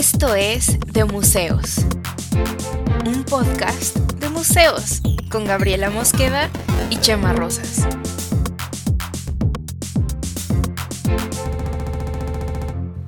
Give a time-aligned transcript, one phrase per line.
[0.00, 1.84] Esto es De Museos,
[3.04, 6.48] un podcast de museos con Gabriela Mosqueda
[6.88, 7.86] y Chema Rosas.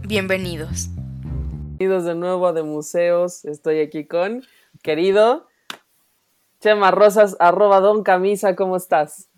[0.06, 0.90] Bienvenidos.
[1.78, 3.46] Bienvenidos de nuevo a De Museos.
[3.46, 4.42] Estoy aquí con
[4.82, 5.48] querido
[6.60, 9.30] Chema Rosas, arroba Don Camisa, ¿cómo estás?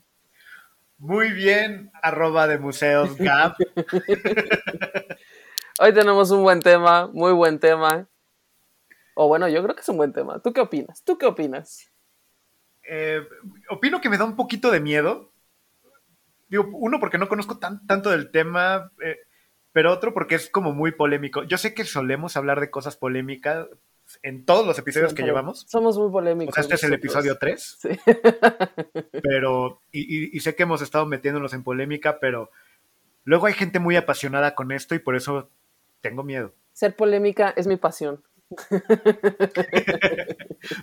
[0.99, 3.55] Muy bien, arroba de Museos Gap.
[5.81, 8.07] Hoy tenemos un buen tema, muy buen tema.
[9.17, 10.39] O bueno, yo creo que es un buen tema.
[10.39, 11.03] ¿Tú qué opinas?
[11.03, 11.91] ¿Tú qué opinas?
[12.85, 13.27] Eh,
[13.69, 15.33] opino que me da un poquito de miedo.
[16.49, 19.19] Digo, uno, porque no conozco tan, tanto del tema, eh,
[19.73, 21.43] pero otro, porque es como muy polémico.
[21.43, 23.67] Yo sé que solemos hablar de cosas polémicas
[24.23, 25.67] en todos los episodios que llevamos.
[25.69, 26.53] Somos muy polémicos.
[26.53, 27.79] O sea, este es el episodio 3.
[27.81, 27.89] Sí.
[29.25, 32.51] pero, y, y sé que hemos estado metiéndonos en polémica, pero
[33.25, 35.51] luego hay gente muy apasionada con esto y por eso
[36.05, 36.53] tengo miedo.
[36.75, 38.23] Ser polémica es mi pasión.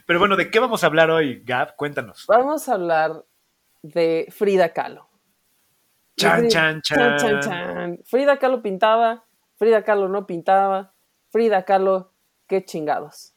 [0.07, 1.75] Pero bueno, ¿de qué vamos a hablar hoy, Gab?
[1.75, 2.25] Cuéntanos.
[2.27, 3.23] Vamos a hablar
[3.83, 5.07] de Frida Kahlo.
[6.17, 7.17] Chan, chan, chan.
[7.19, 9.25] chan, chan, Frida Kahlo pintaba,
[9.57, 10.95] Frida Kahlo no pintaba,
[11.29, 12.11] Frida Kahlo,
[12.47, 13.35] qué chingados.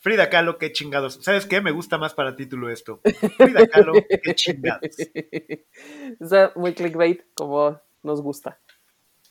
[0.00, 1.20] Frida Kahlo, qué chingados.
[1.22, 1.60] ¿Sabes qué?
[1.60, 3.00] Me gusta más para título esto.
[3.36, 4.96] Frida Kahlo, qué chingados.
[6.20, 8.58] O sea, muy clickbait, como nos gusta.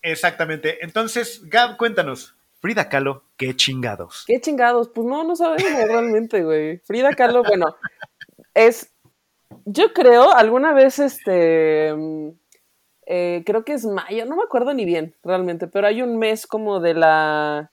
[0.02, 0.84] Exactamente.
[0.84, 2.36] Entonces, Gab, cuéntanos.
[2.62, 4.24] Frida Kahlo, qué chingados.
[4.28, 4.90] ¿Qué chingados?
[4.90, 6.78] Pues no, no sabemos realmente, güey.
[6.80, 7.76] Frida Kahlo, bueno,
[8.54, 8.94] es.
[9.66, 11.94] Yo creo, alguna vez, este.
[13.08, 16.46] Eh, creo que es mayo, no me acuerdo ni bien, realmente, pero hay un mes
[16.46, 17.72] como de la.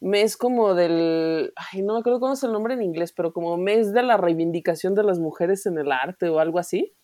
[0.00, 1.52] Mes como del.
[1.54, 4.16] Ay, no me acuerdo cómo es el nombre en inglés, pero como mes de la
[4.16, 6.94] reivindicación de las mujeres en el arte o algo así.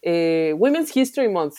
[0.00, 1.56] Eh, Women's History Month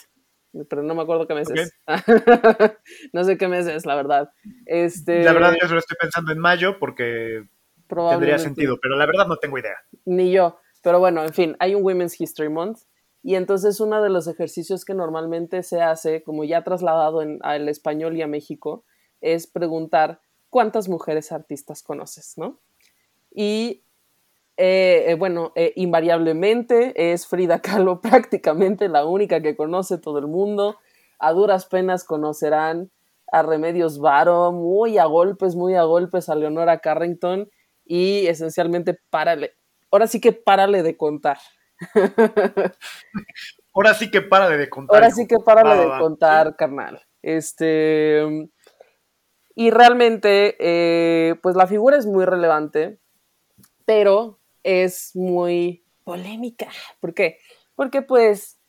[0.70, 1.74] pero no me acuerdo qué mes es.
[3.14, 4.32] no sé qué mes es, la verdad.
[4.66, 5.24] Este...
[5.24, 7.48] La verdad, yo solo estoy pensando en mayo porque
[7.88, 9.78] tendría sentido, pero la verdad no tengo idea.
[10.06, 10.60] Ni yo.
[10.84, 12.80] Pero bueno, en fin, hay un Women's History Month.
[13.24, 17.68] Y entonces uno de los ejercicios que normalmente se hace, como ya trasladado en, al
[17.68, 18.86] español y a México,
[19.20, 22.62] es preguntar cuántas mujeres artistas conoces, ¿no?
[23.32, 23.84] Y
[24.60, 30.28] eh, eh, bueno, eh, invariablemente es Frida Kahlo prácticamente la única que conoce todo el
[30.28, 30.80] mundo.
[31.20, 32.92] A duras penas conocerán
[33.32, 37.50] a Remedios Varo, muy a golpes, muy a golpes a Leonora Carrington
[37.86, 39.54] y esencialmente párale.
[39.92, 41.38] Ahora sí que párale de contar.
[43.74, 44.96] Ahora sí que párale de contar.
[44.96, 47.06] Ahora sí que párale de contar, carnal.
[47.22, 48.50] Este.
[49.54, 53.00] Y realmente, pues la figura es muy relevante,
[53.86, 56.68] pero es muy polémica.
[57.00, 57.40] ¿Por qué?
[57.74, 58.60] Porque pues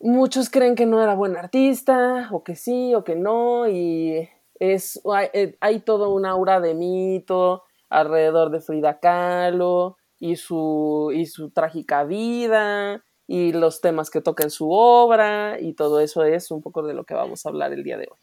[0.00, 4.28] muchos creen que no era buen artista, o que sí, o que no, y
[4.58, 11.12] es, hay, eh, hay todo un aura de mito alrededor de Frida Kahlo y su,
[11.14, 16.24] y su trágica vida y los temas que toca en su obra y todo eso
[16.24, 18.18] es un poco de lo que vamos a hablar el día de hoy.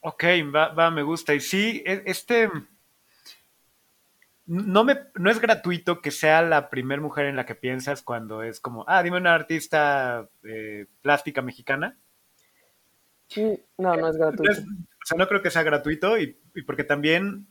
[0.00, 1.34] Ok, va, va me gusta.
[1.34, 2.48] Y sí, e, este,
[4.50, 8.42] no, me, no es gratuito que sea la primera mujer en la que piensas cuando
[8.42, 11.96] es como, ah, dime una artista eh, plástica mexicana.
[13.78, 14.50] No, no es gratuito.
[14.50, 17.46] o sea, no creo que sea gratuito y, porque también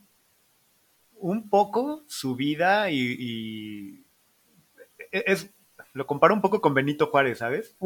[1.14, 4.06] un poco su vida y,
[5.10, 5.54] e, es,
[5.94, 7.78] lo comparo un poco con Benito Juárez, ¿sabes?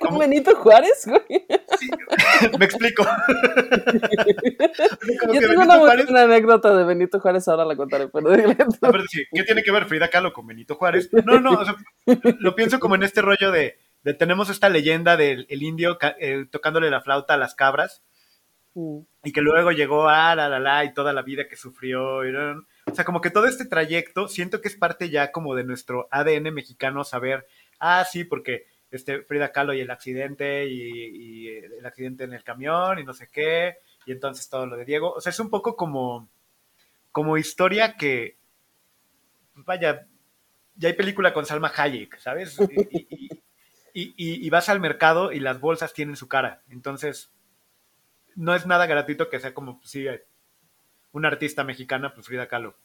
[0.00, 1.06] ¿Con Benito Juárez,
[2.58, 3.02] me explico.
[5.32, 8.30] Yo tengo una, anécdota de Benito Juárez, ahora la contaré, pero,
[9.32, 11.08] ¿Qué tiene que ver Frida Kahlo con Benito Juárez?
[11.24, 11.58] No, no,
[12.40, 13.78] lo pienso como en este rollo de,
[14.18, 18.02] tenemos esta leyenda del indio eh, tocándole la flauta a las cabras
[18.74, 18.98] mm.
[19.24, 22.18] y que luego llegó a la la la y toda la vida que sufrió.
[22.18, 26.06] o sea, como que todo este trayecto siento que es parte ya como de nuestro
[26.10, 27.46] ADN mexicano saber,
[27.78, 32.98] ah, sí, porque este, Frida Kahlo y el accidente y, el accidente en el camión
[32.98, 35.12] y no sé qué, y entonces todo lo de Diego.
[35.12, 36.28] O sea, es un poco como,
[37.12, 38.36] como historia que,
[39.54, 40.06] vaya,
[40.76, 42.58] ya hay película con Salma Hayek, ¿sabes?
[43.98, 46.62] Y, vas al mercado y las bolsas tienen su cara.
[46.68, 47.32] Entonces,
[48.34, 50.06] no es nada gratuito que sea como, pues, sí,
[51.24, 52.76] artista mexicana, pues Frida Kahlo.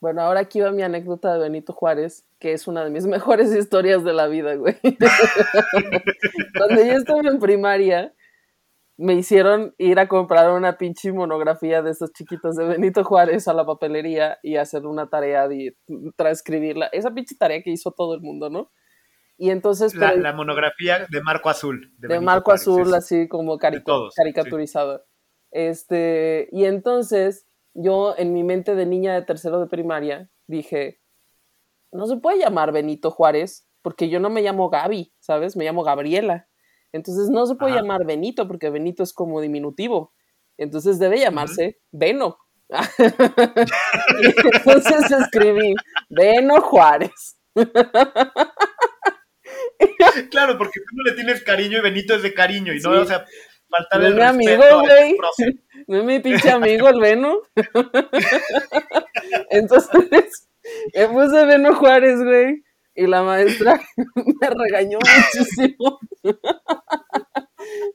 [0.00, 3.54] Bueno, ahora aquí va mi anécdota de Benito Juárez, que es una de mis mejores
[3.54, 4.76] historias de la vida, güey.
[6.58, 8.14] Cuando yo estuve en primaria,
[8.96, 13.54] me hicieron ir a comprar una pinche monografía de esos chiquitos de Benito Juárez a
[13.54, 15.76] la papelería y hacer una tarea de
[16.16, 16.86] transcribirla.
[16.92, 18.70] Esa pinche tarea que hizo todo el mundo, ¿no?
[19.36, 19.94] Y entonces...
[19.96, 21.92] La, monografía de Marco Azul.
[21.98, 25.04] De, Marco Azul, así como caricaturizado.
[25.50, 31.00] Este, y entonces yo en mi mente de niña de tercero de primaria dije,
[31.92, 35.56] no se puede llamar Benito Juárez porque yo no me llamo Gaby, ¿sabes?
[35.56, 36.48] Me llamo Gabriela.
[36.92, 40.14] Entonces no se puede llamar Benito porque Benito es como diminutivo.
[40.56, 42.38] Entonces debe llamarse Beno.
[44.54, 45.74] entonces escribí
[46.08, 47.38] Beno Juárez.
[50.30, 53.04] claro, porque tú no le tienes cariño y Benito es de cariño y no, o
[53.04, 53.26] sea,
[53.76, 55.16] faltar no es mi amigo, güey.
[55.86, 57.40] No es mi pinche amigo el Beno.
[59.50, 60.48] Entonces,
[60.94, 62.62] me puse Beno Juárez, güey.
[62.94, 63.78] Y la maestra
[64.14, 65.98] me regañó muchísimo.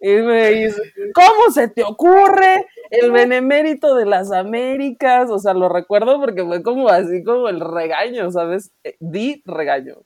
[0.02, 0.81] y me dice,
[1.16, 5.31] ¿cómo se te ocurre el benemérito de las Américas?
[5.31, 8.72] O sea, lo recuerdo porque fue como así como el regaño, ¿sabes?
[8.84, 10.04] Eh, di regaño.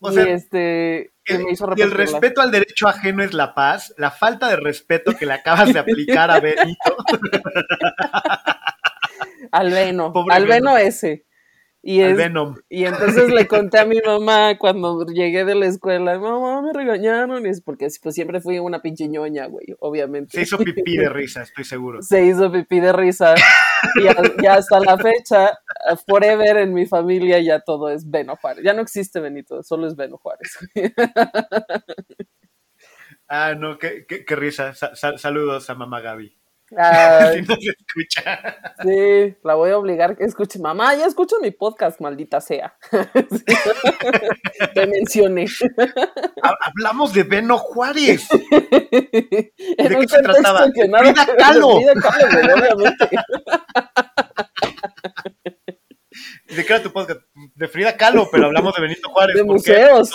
[0.00, 1.46] O sea, y este, el,
[1.76, 5.34] y el respeto al derecho ajeno es la paz, la falta de respeto que le
[5.34, 6.96] acabas de aplicar a Benito.
[9.52, 11.26] al Beno, al Beno ese.
[11.82, 12.18] Y, es,
[12.68, 17.46] y entonces le conté a mi mamá cuando llegué de la escuela, mamá, me regañaron,
[17.46, 20.32] y es porque pues, siempre fui una pinche ñoña, güey, obviamente.
[20.32, 22.02] Se hizo pipí de risa, estoy seguro.
[22.02, 23.34] Se hizo pipí de risa.
[23.94, 25.58] y ya hasta la fecha,
[26.06, 28.62] forever en mi familia ya todo es Beno Juárez.
[28.62, 30.58] Ya no existe Benito, solo es Beno Juárez.
[33.28, 34.74] ah, no, qué, qué, risa.
[34.74, 36.39] saludos a mamá Gaby.
[36.70, 38.74] No se escucha.
[38.82, 40.58] Sí, la voy a obligar que escuche.
[40.60, 42.76] Mamá, ya escucho mi podcast, maldita sea.
[44.74, 45.46] Te mencioné.
[46.42, 48.28] Hablamos de Beno Juárez.
[48.50, 50.68] ¿De qué se trataba?
[50.70, 51.76] Frida Kahlo.
[51.76, 53.08] Frida Kahlo, obviamente.
[56.48, 57.20] ¿De qué era tu podcast?
[57.54, 59.34] De Frida Kahlo, pero hablamos de Benito Juárez.
[59.34, 60.10] De museos.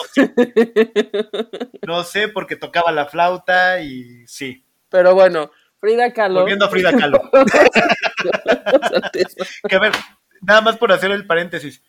[1.86, 4.66] no sé, porque tocaba la flauta y sí.
[4.90, 5.52] Pero bueno,
[5.86, 6.40] Frida Kahlo.
[6.40, 7.22] Volviendo a Frida Kahlo.
[9.70, 9.92] que a ver,
[10.42, 11.84] nada más por hacer el paréntesis.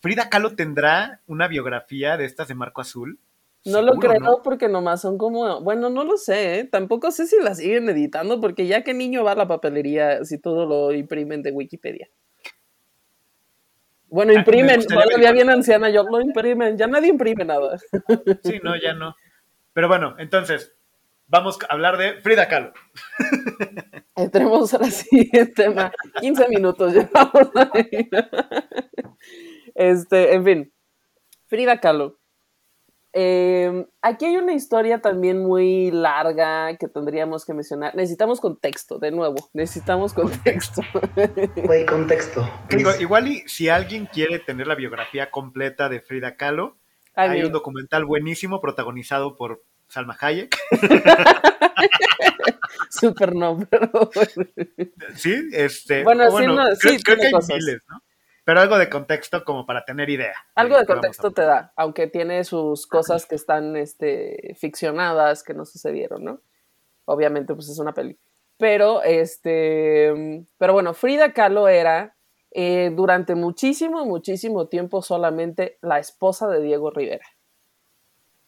[0.00, 3.18] ¿Frida Kahlo tendrá una biografía de estas de Marco Azul?
[3.64, 6.64] No lo creo porque nomás son como, bueno, no lo sé, ¿eh?
[6.64, 10.38] tampoco sé si la siguen editando porque ya que niño va a la papelería si
[10.38, 12.08] todo lo imprimen de Wikipedia.
[14.06, 17.76] Bueno, ah, imprimen, todavía bien anciana, yo lo imprimen, ya nadie imprime nada.
[18.44, 19.16] Sí, no, ya no.
[19.72, 20.76] Pero bueno, entonces,
[21.26, 22.72] vamos a hablar de Frida Kahlo.
[24.16, 25.92] Entremos a la siguiente tema.
[26.20, 28.08] 15 minutos llevamos ahí.
[29.74, 30.72] Este, en fin,
[31.46, 32.18] Frida Kahlo.
[33.16, 37.94] Em, aquí hay una historia también muy larga que tendríamos que mencionar.
[37.94, 39.36] Necesitamos contexto, de nuevo.
[39.52, 40.82] Necesitamos contexto.
[41.54, 42.44] Güey, contexto.
[42.98, 46.76] igual y si alguien quiere tener la biografía completa de Frida Kahlo,
[47.14, 49.62] hay un documental buenísimo protagonizado por
[49.94, 50.58] Salma Hayek.
[52.90, 54.10] Super no, pero...
[55.14, 56.02] Sí, este...
[56.02, 56.28] Bueno,
[56.74, 58.02] sí, creo, que hay miles, ¿no?
[58.44, 60.34] Pero algo de contexto como para tener idea.
[60.56, 65.64] Algo de, contexto te da, aunque tiene sus cosas que están este, ficcionadas, que no
[65.64, 66.40] sucedieron, ¿no?
[67.04, 68.18] Obviamente, pues es una peli.
[68.58, 72.16] Pero, este, pero bueno, Frida Kahlo era
[72.50, 77.26] eh, durante muchísimo, muchísimo tiempo solamente la esposa de Diego Rivera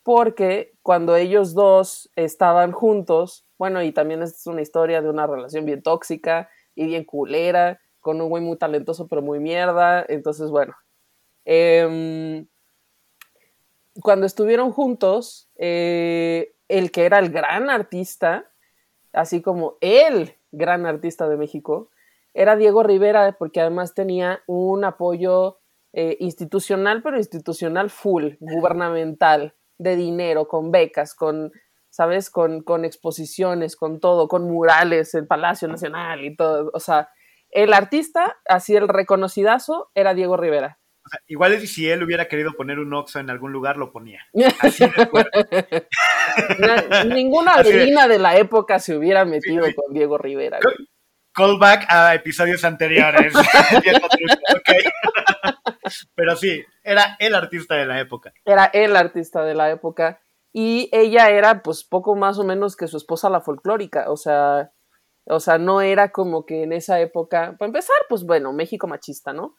[0.06, 5.64] porque cuando ellos dos estaban juntos, bueno, y también es una historia de una relación
[5.64, 10.76] bien tóxica y bien culera, con un güey muy talentoso pero muy mierda, entonces bueno,
[11.44, 12.46] em,
[14.00, 18.48] cuando estuvieron juntos, eh, el que era el gran artista,
[19.12, 21.90] así como el gran artista de México,
[22.32, 25.58] era Diego Rivera, porque además tenía un apoyo
[25.92, 31.52] eh, institucional, pero institucional full, gubernamental de dinero, con becas, con,
[31.90, 32.30] ¿sabes?
[32.30, 36.70] Con, con exposiciones, con todo, con murales, el Palacio Nacional y todo.
[36.74, 37.08] O sea,
[37.50, 40.78] el artista, así el reconocidazo, era Diego Rivera.
[41.04, 43.92] O sea, igual es si él hubiera querido poner un Oxxo en algún lugar, lo
[43.92, 44.26] ponía.
[47.06, 50.58] ninguna Adelina de la época se hubiera metido con Diego Rivera.
[51.32, 53.32] Callback a episodios anteriores.
[56.14, 58.32] Pero sí, era el artista de la época.
[58.44, 60.20] Era el artista de la época.
[60.52, 64.10] Y ella era, pues, poco más o menos que su esposa la folclórica.
[64.10, 64.72] O sea,
[65.26, 69.32] o sea, no era como que en esa época, para empezar, pues bueno, México machista,
[69.32, 69.56] ¿no?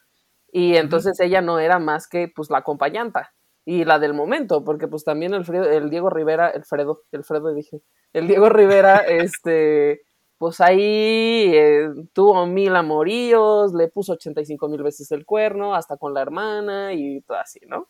[0.52, 3.34] Y entonces ella no era más que, pues, la acompañanta
[3.68, 7.54] y la del momento, porque pues también el, el Diego Rivera, el Fredo, el Fredo
[7.54, 7.82] dije,
[8.14, 10.04] el Diego Rivera, este,
[10.38, 16.14] pues ahí eh, tuvo mil amoríos, le puso 85 mil veces el cuerno, hasta con
[16.14, 17.88] la hermana y todo así, ¿no?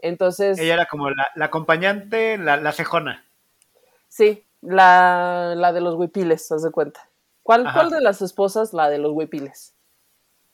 [0.00, 0.58] Entonces...
[0.58, 3.24] Ella era como la, acompañante, la, cejona.
[4.08, 7.08] Sí, La, la de los huipiles, haz de cuenta.
[7.44, 7.70] ¿Cuál.
[7.72, 8.72] ¿Cuál de las esposas?
[8.72, 9.74] La de los huipiles.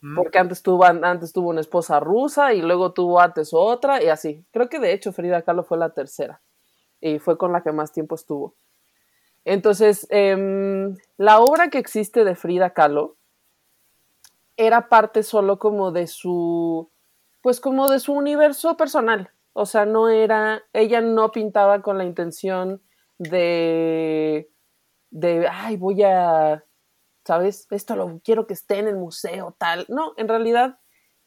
[0.00, 0.16] Mm.
[0.16, 4.44] Porque antes tuvo, antes tuvo una esposa rusa y luego tuvo antes otra y así.
[4.50, 6.42] Creo que de hecho Frida Kahlo fue la tercera
[7.00, 8.56] y fue con la que más tiempo estuvo.
[9.44, 13.16] Entonces, em, la obra que existe de Frida Kahlo
[14.56, 16.90] era parte solo como de su,
[17.42, 19.30] pues como de su universo personal.
[19.52, 22.82] O sea, no era, ella no pintaba con la intención
[23.18, 24.50] de,
[25.10, 26.64] de, ay, voy a,
[27.24, 27.66] ¿sabes?
[27.70, 29.86] Esto lo quiero que esté en el museo, tal.
[29.88, 30.78] No, en realidad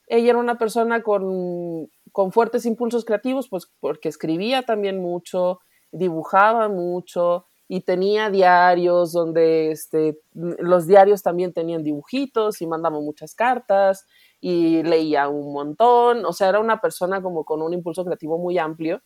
[0.07, 5.59] ella era una persona con, con fuertes impulsos creativos, pues porque escribía también mucho,
[5.91, 13.33] dibujaba mucho y tenía diarios donde este, los diarios también tenían dibujitos y mandaba muchas
[13.33, 14.05] cartas
[14.39, 18.59] y leía un montón, o sea, era una persona como con un impulso creativo muy
[18.59, 19.01] amplio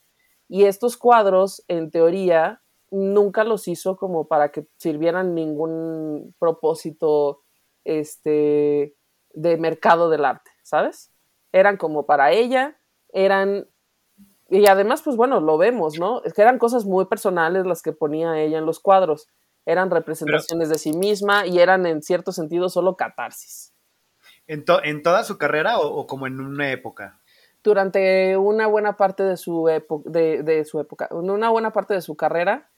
[0.50, 7.44] y estos cuadros, en teoría, nunca los hizo como para que sirvieran ningún propósito
[7.86, 8.98] este,
[9.32, 11.14] de mercado del arte, ¿sabes?
[11.54, 12.78] Eran como para ella,
[13.14, 13.70] eran
[14.50, 16.22] y además, pues bueno, lo vemos, ¿no?
[16.24, 19.28] Es que eran cosas muy personales las que ponía ella en los cuadros.
[19.66, 23.74] Eran representaciones de sí misma y eran en cierto sentido solo catarsis.
[24.48, 27.20] ¿En, to- en toda su carrera o, o como en una época?
[27.64, 32.02] Durante una buena parte de su, época, de, de su época, una buena parte de
[32.02, 32.70] su carrera,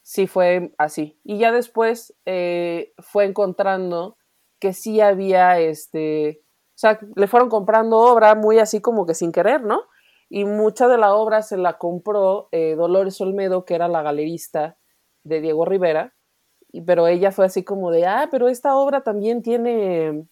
[0.00, 1.20] sí fue así.
[1.22, 4.16] Y ya después eh, fue encontrando
[4.58, 9.32] que sí había, este, o sea, le fueron comprando obra muy así como que sin
[9.32, 9.82] querer, ¿no?
[10.28, 14.76] Y mucha de la obra se la compró eh, Dolores Olmedo, que era la galerista
[15.24, 16.14] de Diego Rivera,
[16.70, 20.26] y, pero ella fue así como de, ah, pero esta obra también tiene,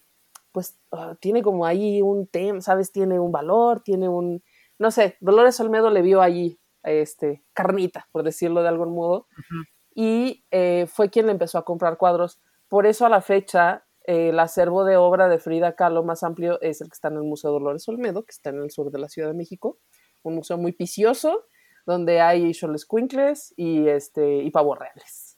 [0.51, 2.91] pues, uh, tiene como ahí un tema, ¿sabes?
[2.91, 4.43] Tiene un valor, tiene un,
[4.77, 9.55] no sé, Dolores Olmedo le vio allí, este, carnita, por decirlo de algún modo, uh
[9.55, 9.65] -huh.
[9.95, 12.39] y eh, fue quien le empezó a comprar cuadros.
[12.67, 16.79] Por eso a la fecha el acervo de obra de Frida Kahlo más amplio es
[16.81, 19.09] el que está en el Museo Dolores Olmedo, que está en el sur de la
[19.09, 19.79] Ciudad de México,
[20.23, 21.45] un museo muy vicioso,
[21.85, 25.37] donde hay Xolescuincles y, este, y pavos reales.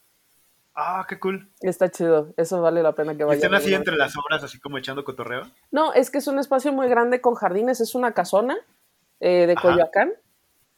[0.76, 1.52] Ah, qué cool.
[1.62, 3.44] Está chido, eso vale la pena que vayan.
[3.44, 5.42] ¿Están así entre las obras, así como echando cotorreo?
[5.72, 8.56] No, es que es un espacio muy grande con jardines, es una casona
[9.20, 10.14] eh, de Coyoacán.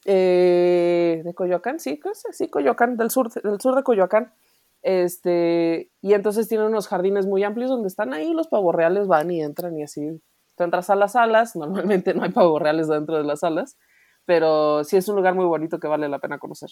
[0.05, 1.99] Eh, de Coyoacán, sí,
[2.31, 4.33] sí, Coyoacán, del sur, del sur de Coyoacán.
[4.81, 9.29] Este, y entonces tiene unos jardines muy amplios donde están ahí los pavos reales, van
[9.31, 10.21] y entran y así.
[10.55, 13.77] Tú entras a las salas, normalmente no hay pavos reales dentro de las salas,
[14.25, 16.71] pero sí es un lugar muy bonito que vale la pena conocer.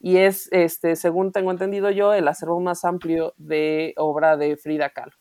[0.00, 4.90] Y es, este, según tengo entendido yo, el acervo más amplio de obra de Frida
[4.90, 5.12] Kahlo.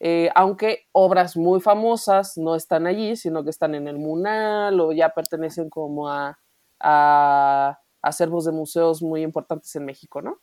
[0.00, 4.90] Eh, aunque obras muy famosas no están allí, sino que están en el Munal o
[4.92, 6.40] ya pertenecen como a,
[6.80, 10.40] a acervos de museos muy importantes en México, ¿no?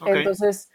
[0.00, 0.18] Okay.
[0.18, 0.70] Entonces,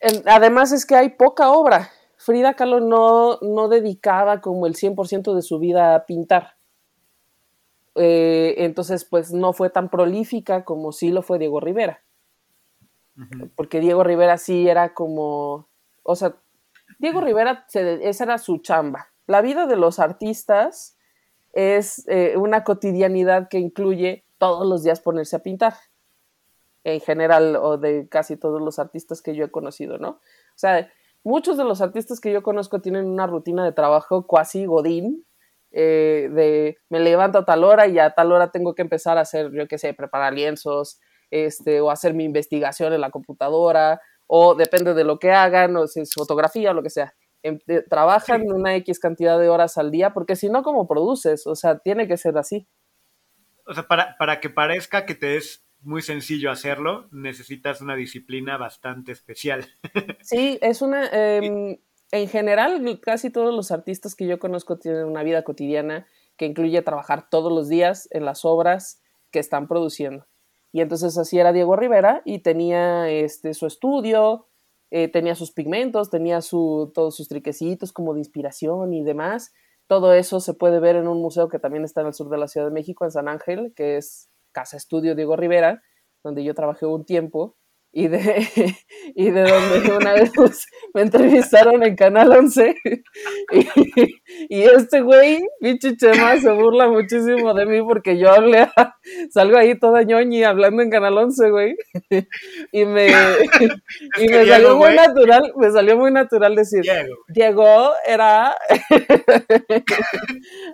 [0.00, 1.90] en, además es que hay poca obra.
[2.16, 6.56] Frida Kahlo no, no dedicaba como el 100% de su vida a pintar.
[7.94, 12.02] Eh, entonces, pues no fue tan prolífica como sí lo fue Diego Rivera.
[13.16, 13.50] Uh -huh.
[13.56, 15.68] Porque Diego Rivera sí era como,
[16.02, 16.36] o sea,
[16.98, 19.08] Diego Rivera, se, esa era su chamba.
[19.26, 20.96] La vida de los artistas
[21.52, 25.74] es eh, una cotidianidad que incluye todos los días ponerse a pintar
[26.84, 30.10] en general o de casi todos los artistas que yo he conocido, ¿no?
[30.10, 30.90] O sea,
[31.24, 35.26] muchos de los artistas que yo conozco tienen una rutina de trabajo cuasi godín,
[35.70, 39.22] eh, de me levanto a tal hora y a tal hora tengo que empezar a
[39.22, 40.98] hacer, yo qué sé, preparar lienzos,
[41.30, 45.86] este, o hacer mi investigación en la computadora, o depende de lo que hagan, o
[45.86, 47.14] si es fotografía o lo que sea.
[47.42, 48.48] En, eh, trabajan sí.
[48.48, 51.46] una X cantidad de horas al día, porque si no, ¿cómo produces?
[51.46, 52.66] O sea, tiene que ser así.
[53.66, 58.56] O sea, para, para que parezca que te es muy sencillo hacerlo, necesitas una disciplina
[58.56, 59.66] bastante especial.
[60.22, 61.08] Sí, es una...
[61.12, 61.80] Eh,
[62.10, 66.06] en general, casi todos los artistas que yo conozco tienen una vida cotidiana
[66.36, 70.26] que incluye trabajar todos los días en las obras que están produciendo.
[70.72, 74.46] Y entonces así era Diego Rivera y tenía este, su estudio,
[74.90, 79.52] eh, tenía sus pigmentos, tenía su, todos sus triquecitos como de inspiración y demás.
[79.86, 82.38] Todo eso se puede ver en un museo que también está en el sur de
[82.38, 85.82] la Ciudad de México, en San Ángel, que es Casa Estudio Diego Rivera,
[86.22, 87.58] donde yo trabajé un tiempo
[87.90, 88.20] y de,
[89.14, 90.30] y de donde una vez
[90.94, 92.76] me entrevistaron en Canal 11
[93.52, 93.66] y,
[94.48, 98.96] y este güey, pinche Chema, se burla muchísimo de mí porque yo hablé, a,
[99.30, 101.76] salgo ahí toda ñoñi hablando en Canal 11, güey,
[102.72, 103.08] y me,
[104.18, 108.54] y me salió muy natural, me salió muy natural decir, Diego, Diego era,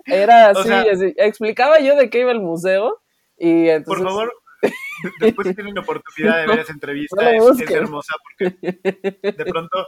[0.05, 3.01] era así, o sea, así, explicaba yo de qué iba el museo
[3.37, 4.03] y entonces...
[4.03, 4.33] Por favor,
[5.19, 8.79] después tienen la oportunidad de ver esa entrevista, No es, hermosa porque
[9.21, 9.87] de pronto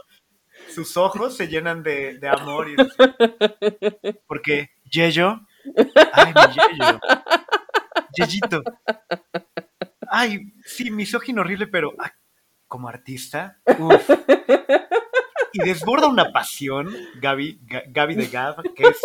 [0.68, 2.76] sus ojos se llenan de, de amor y
[4.26, 5.40] porque Yeyo,
[6.12, 7.00] ay mi Yeyo,
[8.16, 8.62] Yeyito,
[10.08, 12.12] ay sí misógino horrible, pero ah,
[12.66, 14.10] como artista, uf.
[15.52, 19.00] y desborda una pasión, Gaby, Ga- Gaby de Gab, que es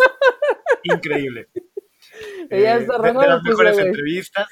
[0.82, 1.48] increíble.
[2.50, 4.46] Ella Eh, está de, de las pues, mejores entrevistas.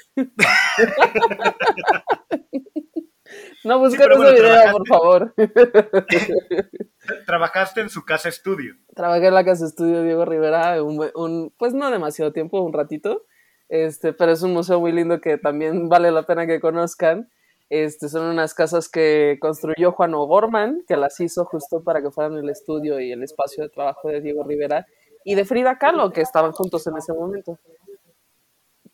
[3.63, 5.33] No pero bueno, ese video, por favor.
[7.25, 8.75] Trabajaste en su casa estudio.
[8.95, 13.23] Trabajé en la casa estudio Diego Rivera, un, un- pues no demasiado tiempo, un ratito,
[13.69, 17.29] este, pero es un museo muy lindo que también vale la pena que conozcan.
[17.69, 22.37] Este, son unas casas que construyó Juan O'Gorman, que las hizo justo para que fueran
[22.37, 24.85] el estudio y el espacio de trabajo de Diego Rivera,
[25.25, 27.57] y de Frida Kahlo, que estaban juntos en ese momento.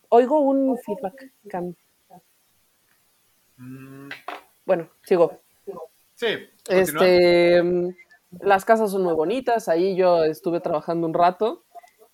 [0.08, 1.74] Oigo un feedback, Cam.
[3.56, 4.08] Mm,
[4.64, 5.40] Bueno, sigo.
[6.14, 6.26] sí.
[6.68, 7.88] Este, mm,
[8.42, 11.64] las casas son muy bonitas, ahí yo estuve trabajando un rato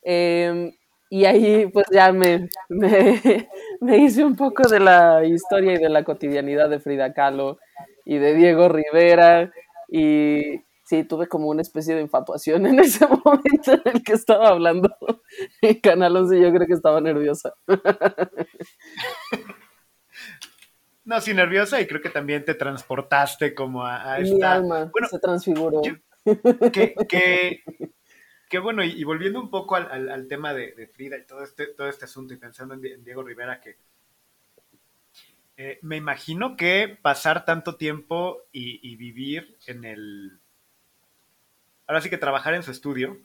[0.03, 0.73] eh,
[1.11, 3.21] y ahí pues ya me, me,
[3.81, 7.59] me hice un poco de la historia y de la cotidianidad de Frida Kahlo
[8.05, 9.53] y de Diego Rivera
[9.89, 14.49] y sí, tuve como una especie de infatuación en ese momento en el que estaba
[14.49, 14.97] hablando
[15.61, 17.53] en Canal 11 yo creo que estaba nerviosa.
[21.05, 24.55] No, sí, nerviosa y creo que también te transportaste como a, a Mi esta...
[24.55, 25.81] alma Bueno, se transfiguró.
[25.85, 25.95] yo-
[26.73, 27.63] que, que,
[28.51, 31.25] que bueno, y, y volviendo un poco al, al- al tema de, de Frida y
[31.25, 33.77] todo este, todo este asunto y pensando en, Di- en Diego Rivera, que
[35.57, 40.41] eh, me imagino que pasar tanto tiempo y, y vivir en el...
[41.87, 43.19] Ahora sí que trabajar en su estudio,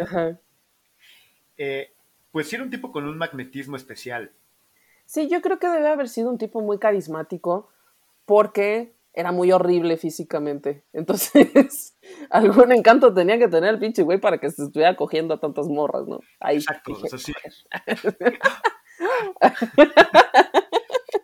[0.00, 0.38] Ajá.
[1.56, 1.92] eh,
[2.30, 4.32] pues sí era un tipo con un magnetismo especial.
[5.06, 7.68] Sí, yo creo que debe haber sido un tipo muy carismático
[8.26, 10.84] porque era muy horrible físicamente.
[10.92, 11.96] Entonces,
[12.30, 15.66] algún encanto tenía que tener el pinche güey para que se estuviera cogiendo a tantas
[15.66, 16.20] morras, ¿no?
[16.38, 17.32] Ahí Exacto, dije, o sea, sí.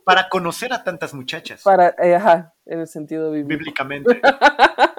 [0.05, 3.59] Para conocer a tantas muchachas, para, eh, ajá, en el sentido bíblico.
[3.59, 4.21] bíblicamente.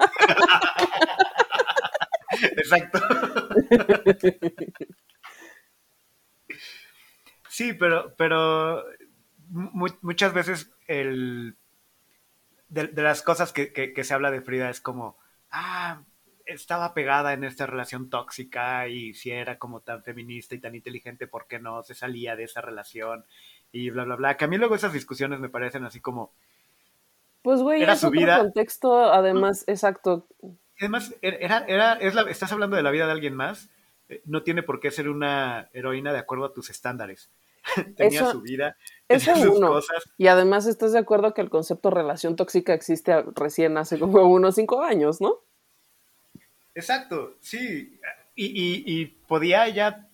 [2.41, 2.99] Exacto.
[7.49, 8.83] Sí, pero, pero
[9.49, 11.55] mu- muchas veces el,
[12.69, 15.17] de, de las cosas que, que- que se habla de Frida es como,
[15.51, 16.03] ah,
[16.45, 21.27] estaba pegada en esta relación tóxica y si era como tan feminista y tan inteligente,
[21.27, 23.25] ¿por qué no se salía de esa relación?
[23.71, 24.37] Y bla, bla, bla.
[24.37, 26.33] Que a mí luego esas discusiones me parecen así como,
[27.41, 28.37] Pues, güey, Era es su otro vida.
[28.37, 30.27] contexto, además, exacto.
[30.79, 33.69] Además, era, era, es la- estás hablando de la vida de alguien más,
[34.09, 37.29] eh, no tiene por qué ser una heroína de acuerdo a tus estándares.
[37.97, 39.67] tenía Eso- su vida, tenía sus uno.
[39.69, 40.03] cosas.
[40.17, 44.55] Y además, ¿estás de acuerdo que el concepto relación tóxica existe recién hace como unos
[44.55, 45.39] cinco años, ¿no?
[46.75, 47.99] Exacto, sí.
[48.35, 50.07] Y, y- y podía ya,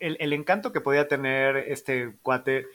[0.00, 2.66] el, el encanto que podía tener este cuate,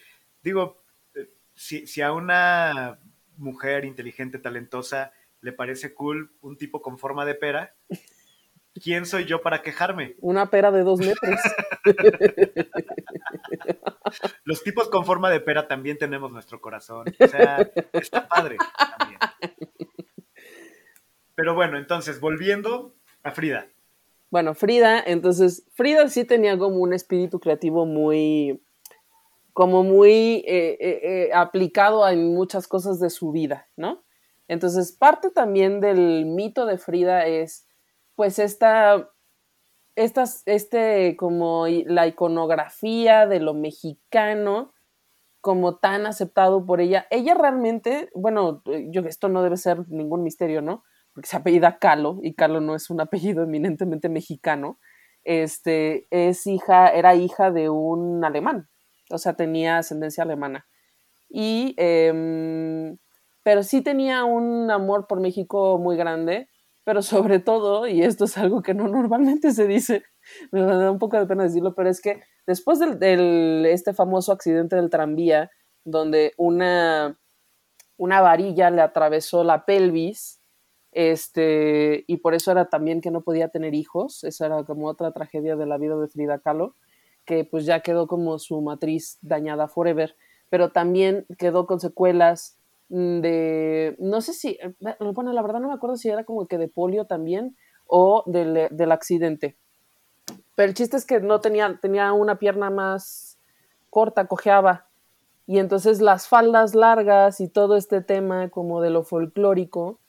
[0.44, 0.82] digo,
[1.16, 3.00] eh, si, si a una
[3.38, 5.12] mujer inteligente, talentosa,
[5.42, 7.76] le parece cool un tipo con forma de pera,
[8.74, 10.16] ¿quién soy yo para quejarme?
[10.20, 11.40] Una pera de dos metros.
[14.44, 17.06] Los tipos con forma de pera también tenemos nuestro corazón.
[17.20, 17.58] O sea,
[17.94, 18.58] está padre
[19.00, 19.20] también.
[21.36, 23.68] Pero bueno, entonces, volviendo a Frida.
[24.30, 28.62] Bueno, Frida, entonces, Frida sí tenía como un espíritu creativo muy,
[29.54, 34.04] como muy eh, eh, eh, aplicado en muchas cosas de su vida, ¿no?
[34.52, 37.70] Entonces, parte también del mito de Frida es,
[38.16, 39.10] pues, esta,
[39.96, 44.74] estas, este, como la iconografía de lo mexicano,
[45.40, 47.08] como tan aceptado por ella.
[47.12, 50.84] Ella realmente, bueno, eh, yo esto no debe ser ningún misterio, ¿no?
[51.14, 54.80] Porque se apellida Calo, y Calo no es un apellido eminentemente mexicano.
[55.24, 58.68] Este, es hija, era hija de un alemán,
[59.12, 60.68] o sea, tenía ascendencia alemana.
[61.30, 62.98] Y, em,
[63.44, 66.50] pero sí tenía un amor por México muy grande,
[66.84, 67.02] pero
[67.38, 70.04] sobre todo, y esto es algo que no normalmente se dice,
[70.52, 74.76] me da un poco de pena decirlo, pero es que después del- este famoso accidente
[74.76, 75.52] del tranvía,
[75.84, 77.18] donde una,
[77.98, 80.42] una varilla le atravesó la pelvis,
[80.92, 85.12] este, y por eso era también que no podía tener hijos, esa era como otra
[85.12, 86.76] tragedia de la vida de Frida Kahlo,
[87.26, 90.16] que pues ya quedó como su matriz dañada forever,
[90.50, 92.58] pero también quedó con secuelas
[92.92, 94.76] de, no sé si, eh,
[95.14, 97.56] bueno, la verdad no me acuerdo si era como que de polio también
[97.88, 99.56] o del, del accidente.
[100.56, 103.40] Pero el chiste es que no tenía, tenía una pierna más
[103.90, 104.88] corta, cojeaba.
[105.48, 110.00] Y entonces las faldas largas y todo este tema como de lo folclórico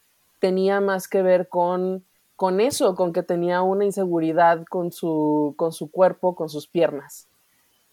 [0.41, 5.73] tenía más que ver con, con eso, con que tenía una inseguridad con su, con
[5.73, 7.29] su cuerpo, con sus piernas.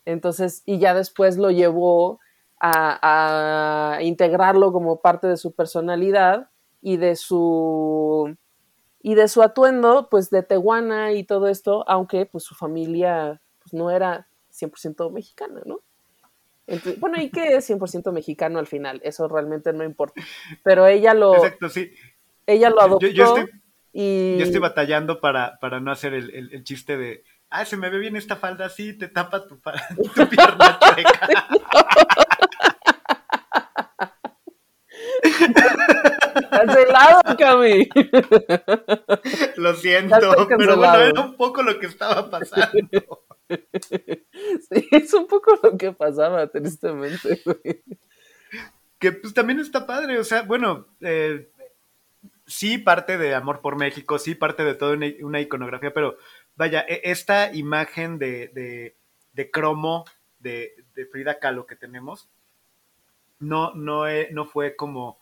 [0.06, 2.20] Entonces, y ya después lo llevó
[2.60, 6.50] a, a integrarlo como parte de su personalidad
[6.82, 8.36] y de su
[9.02, 13.74] y de su atuendo, pues de Tehuana y todo esto, aunque pues su familia pues,
[13.74, 15.82] no era 100% mexicana, ¿no?
[17.00, 19.02] bueno, ¿y qué es 100% mexicano al final?
[19.04, 20.22] Eso realmente no importa.
[20.64, 21.34] Pero ella lo...
[21.34, 21.92] Exacto, sí.
[22.46, 23.46] Ella lo adoptó yo, estoy,
[23.92, 24.38] y...
[24.38, 27.98] Yo estoy batallando para, para no hacer el, el, chiste de, ah, se me ve
[27.98, 29.60] bien esta falda así, te tapa tu,
[30.16, 31.28] tu pierna chueca.
[36.50, 37.90] Cancelado, Cami.
[39.58, 40.18] Lo siento,
[40.58, 43.26] pero bueno, era un poco lo que estaba pasando.
[43.50, 47.42] Sí, es un poco lo que pasaba, tristemente,
[49.00, 51.50] Que pues también está padre, o sea, bueno, eh,
[52.46, 56.18] sí parte de Amor por México, sí parte de toda una, iconografía, pero
[56.56, 58.94] vaya, e, esta imagen de,
[59.34, 60.06] de, cromo
[60.40, 62.30] de, de, Frida Kahlo que tenemos,
[63.40, 65.19] no, no, no fue como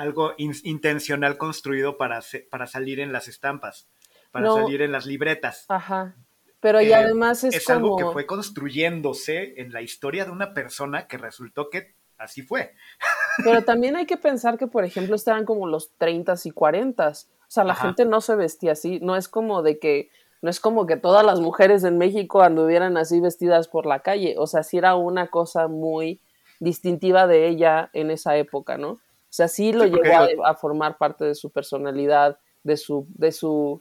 [0.00, 3.88] algo intencional construido para, para salir en las estampas,
[4.30, 5.66] para salir en las libretas.
[5.68, 6.16] Ajá.
[6.60, 10.54] Pero y eh, además es, es algo que fue construyéndose en la historia de una
[10.54, 12.74] persona que resultó que así fue.
[13.44, 17.08] Pero también hay que pensar que, por ejemplo, estaban como los 30 y 40.
[17.08, 17.14] O
[17.48, 19.00] sea, la gente no se vestía así.
[19.00, 20.10] No es como de que,
[20.40, 24.36] no es como que todas las mujeres en México anduvieran así vestidas por la calle.
[24.38, 26.20] O sea, sí era una cosa muy
[26.58, 29.00] distintiva de ella en esa época, ¿no?
[29.30, 33.80] O sea, sí lo llevó a, formar parte de su personalidad, de su, de su,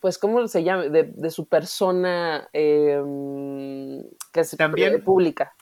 [0.00, 0.84] pues, ¿cómo se llama?
[0.84, 5.54] De, su persona em, que es también, pública.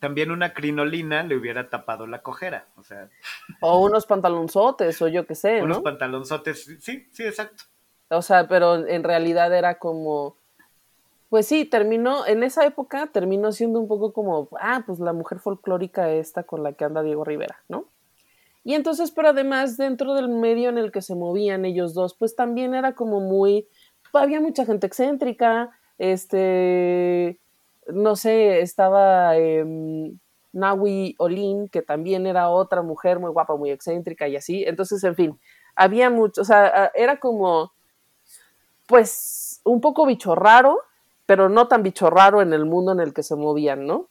[0.00, 3.08] También una crinolina le hubiera tapado la cojera, o sea.
[3.60, 7.62] O unos pantalonzotes, o yo qué sé, Unos pantalonzotes, sí, sí, exacto.
[8.08, 10.36] O sea, pero en realidad era como,
[11.28, 15.38] pues sí, terminó, en esa época terminó siendo un poco como, ah, pues la mujer
[15.38, 17.93] folclórica esta con la que anda Diego Rivera, ¿no?
[18.64, 22.34] Y entonces, pero además, dentro del medio en el que se movían ellos dos, pues
[22.34, 23.68] también era como muy,
[24.14, 27.38] había mucha gente excéntrica, este,
[27.86, 29.64] no sé, estaba eh,
[30.52, 34.64] Nawi Olin, que también era otra mujer muy guapa, muy excéntrica y así.
[34.64, 35.40] Entonces, en fin,
[35.76, 37.72] había mucho, o sea, era como,
[38.86, 40.80] pues, un poco bicho raro,
[41.26, 44.08] pero no tan bicho raro en el mundo en el que se movían, ¿no?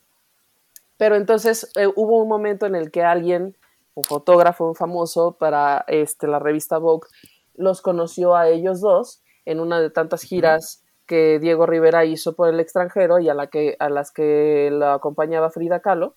[0.97, 3.55] Pero entonces eh, hubo un momento en el que alguien
[3.95, 7.07] un fotógrafo famoso para este, la revista Vogue,
[7.55, 12.49] los conoció a ellos dos en una de tantas giras que Diego Rivera hizo por
[12.49, 16.15] el extranjero y a, la que, a las que lo acompañaba Frida Kahlo.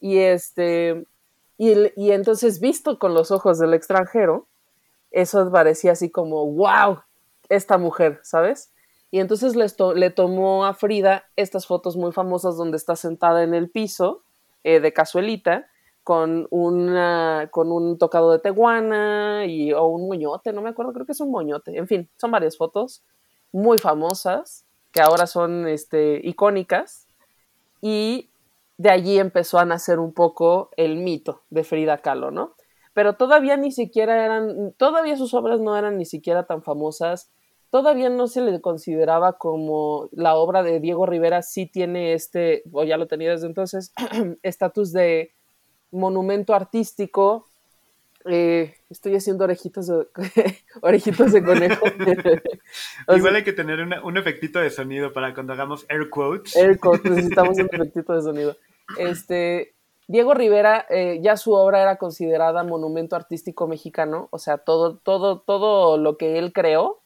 [0.00, 1.06] Y, este,
[1.56, 4.48] y, entonces, visto con los ojos del extranjero,
[5.10, 7.00] eso parecía así como, wow,
[7.48, 8.72] esta mujer, ¿sabes?
[9.10, 13.70] Y entonces le tomó a Frida estas fotos muy famosas donde está sentada en el
[13.70, 14.24] piso
[14.64, 15.68] eh, de casuelita
[16.04, 21.06] con, una, con un tocado de teguana y, o un moñote, no me acuerdo, creo
[21.06, 21.76] que es un moñote.
[21.76, 23.02] En fin, son varias fotos
[23.50, 27.08] muy famosas que ahora son este, icónicas
[27.80, 28.30] y
[28.76, 32.54] de allí empezó a nacer un poco el mito de Frida Kahlo, ¿no?
[32.92, 37.30] Pero todavía ni siquiera eran, todavía sus obras no eran ni siquiera tan famosas,
[37.70, 42.84] todavía no se le consideraba como la obra de Diego Rivera sí tiene este, o
[42.84, 43.92] ya lo tenía desde entonces,
[44.42, 45.32] estatus de
[45.94, 47.46] monumento artístico.
[48.26, 50.06] Eh, estoy haciendo orejitos de,
[50.80, 51.86] orejitos de conejo.
[53.14, 56.56] Igual hay que tener un efectito de sonido para cuando hagamos air quotes.
[56.56, 58.56] Air quotes, necesitamos un efectito de sonido.
[58.98, 59.74] Este,
[60.06, 65.40] Diego Rivera, eh, ya su obra era considerada monumento artístico mexicano, o sea, todo, todo,
[65.40, 67.02] todo lo que él creó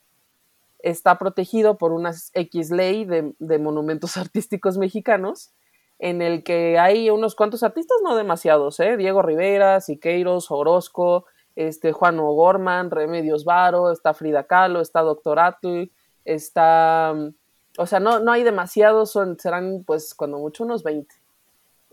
[0.79, 5.51] está protegido por una X ley de, de monumentos artísticos mexicanos
[5.99, 8.95] en el que hay unos cuantos artistas, no demasiados, ¿eh?
[8.95, 11.25] Diego Rivera, Siqueiros, Orozco,
[11.57, 15.91] este, Juan O'Gorman, Remedios Varo, está Frida Kahlo, está Doctor Atl,
[16.23, 17.13] está...
[17.77, 21.13] O sea, no, no hay demasiados, son, serán pues cuando mucho unos 20.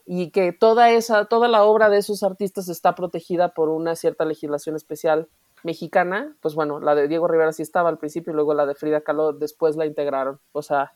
[0.06, 4.24] Y que toda esa, toda la obra de esos artistas está protegida por una cierta
[4.24, 5.28] legislación especial
[5.64, 6.34] mexicana.
[6.40, 9.00] Pues bueno, la de Diego Rivera sí estaba al principio y luego la de Frida
[9.00, 10.38] Kahlo después la integraron.
[10.52, 10.92] O sea,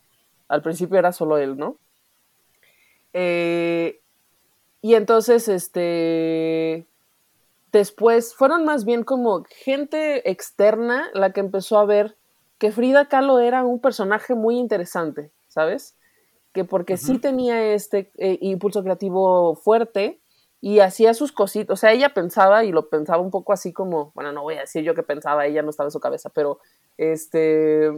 [0.47, 1.77] al principio era solo él, ¿no?
[3.13, 4.01] Eh,
[4.81, 6.87] y entonces, este,
[7.71, 12.15] después fueron más bien como gente externa la que empezó a ver
[12.57, 15.95] que Frida Kahlo era un personaje muy interesante, ¿sabes?
[16.53, 20.19] Que porque sí tenía este eh, impulso creativo fuerte
[20.59, 24.11] y hacía sus cositas, o sea, ella pensaba y lo pensaba un poco así como,
[24.13, 26.59] bueno, no voy a decir yo que pensaba, ella no estaba en su cabeza, pero
[26.97, 27.89] este,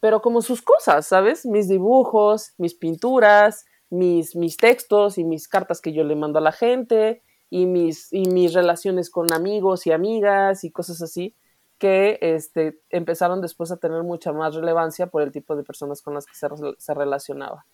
[0.00, 1.46] pero como sus cosas, ¿sabes?
[1.46, 6.42] Mis dibujos, mis pinturas, mis, mis textos y mis cartas que yo le mando a
[6.42, 11.34] la gente y mis, y mis relaciones con amigos y amigas y cosas así
[11.78, 16.14] que este, empezaron después a tener mucha más relevancia por el tipo de personas con
[16.14, 17.66] las que se, se relacionaba.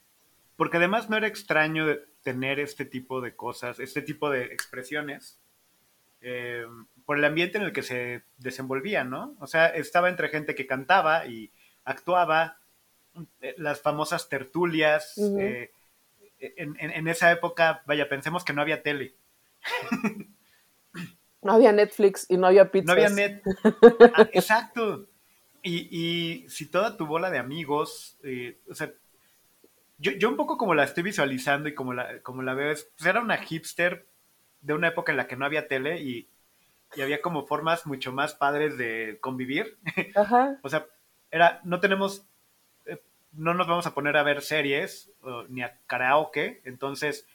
[0.56, 1.86] Porque además no era extraño
[2.22, 5.40] tener este tipo de cosas, este tipo de expresiones,
[6.20, 6.64] eh,
[7.04, 9.36] por el ambiente en el que se desenvolvía, ¿no?
[9.40, 11.50] O sea, estaba entre gente que cantaba y
[11.84, 12.58] actuaba,
[13.40, 15.18] eh, las famosas tertulias.
[15.18, 15.70] Eh,
[16.56, 19.16] en, esa época, vaya, pensemos que no había tele.
[21.42, 22.86] No había Netflix y no había pizza.
[22.86, 23.42] No había net.
[24.14, 25.08] Ah, exacto.
[25.62, 28.18] Y, y, si toda tu bola de amigos,
[28.70, 28.92] o sea,
[29.98, 32.90] yo, yo, un poco como la estoy visualizando y como la, como la veo, es,
[32.96, 34.06] pues era una hipster
[34.60, 36.28] de una época en la que no había tele y,
[36.96, 39.78] y había como formas mucho más padres de convivir.
[40.14, 40.58] Ajá.
[40.62, 40.86] o sea,
[41.30, 42.24] era, no tenemos, eh,
[43.36, 45.10] no nos vamos a poner a ver series
[45.48, 47.26] ni a karaoke, entonces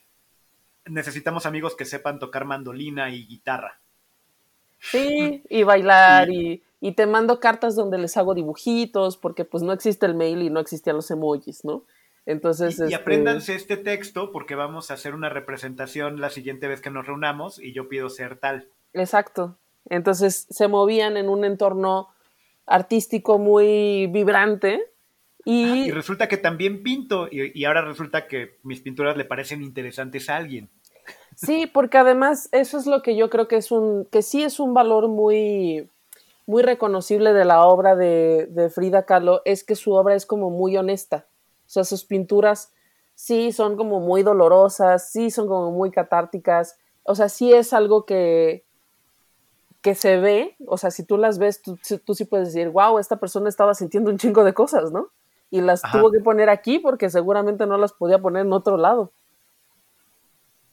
[0.85, 3.79] necesitamos amigos que sepan tocar mandolina y guitarra.
[4.79, 9.73] Sí, y bailar y, y, te mando cartas donde les hago dibujitos porque pues no
[9.73, 11.83] existe el mail y no existían los emojis, ¿no?
[12.25, 12.95] Entonces, y, este...
[12.95, 17.59] apréndanse este texto porque vamos a hacer una representación la siguiente vez que nos reunamos
[17.59, 18.69] y yo pido ser tal.
[18.93, 19.57] Exacto.
[19.89, 22.09] Entonces se movían en un entorno
[22.65, 24.88] artístico muy vibrante.
[25.45, 29.63] Y, y resulta que también pinto y, y, ahora resulta que mis pinturas le parecen
[29.63, 30.69] interesantes a alguien.
[31.35, 34.59] Sí, porque además eso es lo que yo creo que es un, que sí es
[34.59, 35.89] un valor muy,
[36.45, 40.49] muy reconocible de la obra de, de Frida Kahlo, es que su obra es como
[40.49, 41.25] muy honesta.
[41.67, 42.73] O sea, sus pinturas
[43.15, 46.77] sí son como muy dolorosas, sí son como muy catárticas.
[47.03, 48.63] O sea, sí es algo que,
[49.81, 50.55] que se ve.
[50.65, 53.73] O sea, si tú las ves, tú, tú sí puedes decir, wow, esta persona estaba
[53.75, 55.09] sintiendo un chingo de cosas, ¿no?
[55.51, 59.11] Y las tuvo que poner aquí porque seguramente no las podía poner en otro lado.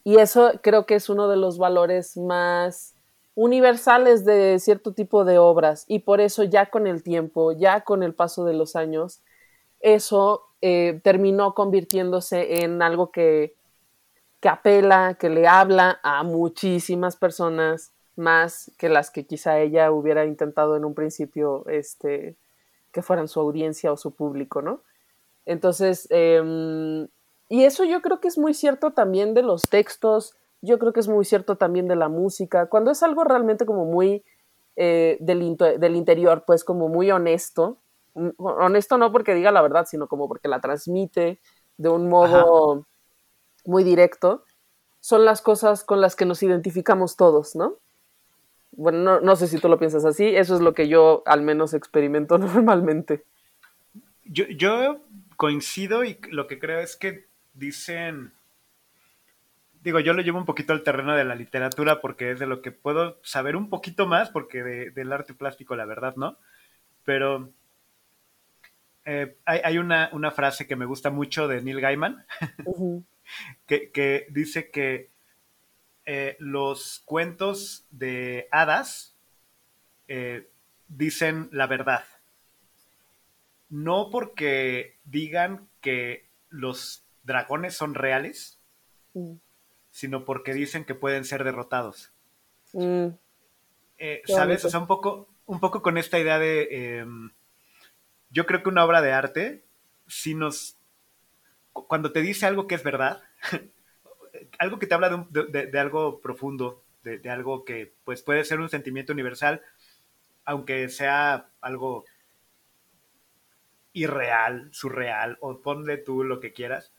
[0.05, 2.95] Y eso creo que es uno de los valores más
[3.35, 5.85] universales de cierto tipo de obras.
[5.89, 9.21] Y por eso ya con el tiempo, ya con el paso de los años,
[9.81, 13.55] eso eh, terminó convirtiéndose en algo que,
[14.41, 20.25] que apela, que le habla a muchísimas personas más que las que quizá ella hubiera
[20.25, 22.37] intentado en un principio este,
[22.97, 24.81] que fueran su audiencia o su público, ¿no?
[25.45, 27.07] Entonces, em,
[27.51, 31.01] y eso yo creo que es muy cierto también de los textos, yo creo que
[31.01, 34.25] es muy cierto también de la música, cuando es algo realmente como muy
[34.77, 37.77] eh, del, del, interior, pues como muy honesto,
[38.39, 41.39] honesto no porque diga la verdad, sino como porque la transmite
[41.77, 42.87] de un modo
[43.67, 44.43] muy directo,
[45.01, 47.75] son las cosas con las que nos identificamos todos, ¿no?
[48.77, 51.75] Bueno, no, sé si tú lo piensas así, eso es lo que yo al menos
[51.75, 53.25] experimento normalmente.
[54.25, 55.01] Yo, yo
[55.37, 58.33] coincido y lo que creo es que dicen,
[59.83, 62.61] digo, yo lo llevo un poquito al terreno de la literatura porque es de lo
[62.61, 66.39] que puedo saber un poquito más, porque del arte plástico la verdad, ¿no?
[67.05, 67.53] Pero
[69.05, 72.27] eh, hay, una, frase que me gusta mucho de Neil Gaiman,
[73.67, 75.11] que, dice que
[76.07, 79.15] eh, los cuentos de hadas
[80.09, 80.49] eh,
[80.89, 82.05] dicen la verdad.
[83.69, 88.61] No porque digan que los dragones son reales,
[89.15, 89.35] mm.
[89.91, 92.13] sino porque dicen que pueden ser derrotados.
[92.73, 93.09] Mm.
[94.27, 94.65] ¿Sabes?
[94.65, 97.31] O sea, un poco, un poco con esta idea de em,
[98.31, 99.65] yo creo que una obra de arte,
[100.07, 100.77] si nos,
[101.73, 103.23] cuando te dice algo que es verdad,
[104.59, 109.13] algo que te habla de, algo profundo, de, algo que pues puede ser un sentimiento
[109.13, 109.63] universal,
[110.45, 112.05] aunque sea algo
[113.93, 116.93] irreal, surreal, o ponle tú lo que quieras,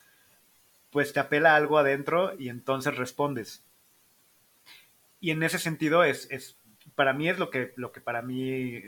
[0.89, 3.63] pues te apela algo adentro y entonces respondes.
[5.19, 6.57] Y en ese sentido es, es
[6.95, 8.81] para mí es lo que, lo que para mí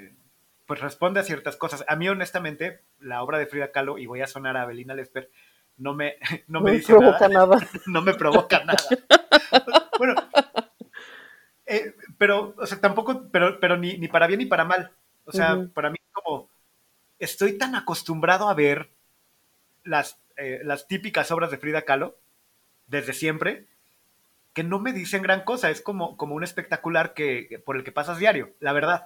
[0.70, 1.84] pues responde a ciertas cosas.
[1.88, 5.32] A mí, honestamente, la obra de Frida Kahlo, y voy a sonar a Belina Lesper,
[5.80, 6.16] no me,
[6.48, 7.58] no me, dice provoca nada.
[7.88, 8.84] no me provoca nada.
[9.98, 10.16] bueno,
[11.66, 14.92] eh, pero, o sea, tampoco, pero, pero ni, ni, para bien ni para mal.
[15.26, 16.50] O sea, para mí como
[17.20, 18.90] estoy tan acostumbrado a ver
[19.84, 22.18] las, eh, las típicas obras de Frida Kahlo
[22.88, 23.68] desde siempre
[24.54, 25.70] que no me dicen gran cosa.
[25.70, 29.06] Es como, como un espectacular que, por el que pasas diario, la verdad.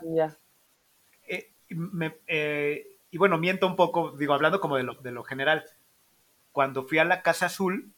[1.27, 5.65] Eh, y bueno, miento un poco, digo, hablando como de lo, de lo general.
[6.53, 7.91] Cuando fui a la Casa Azul,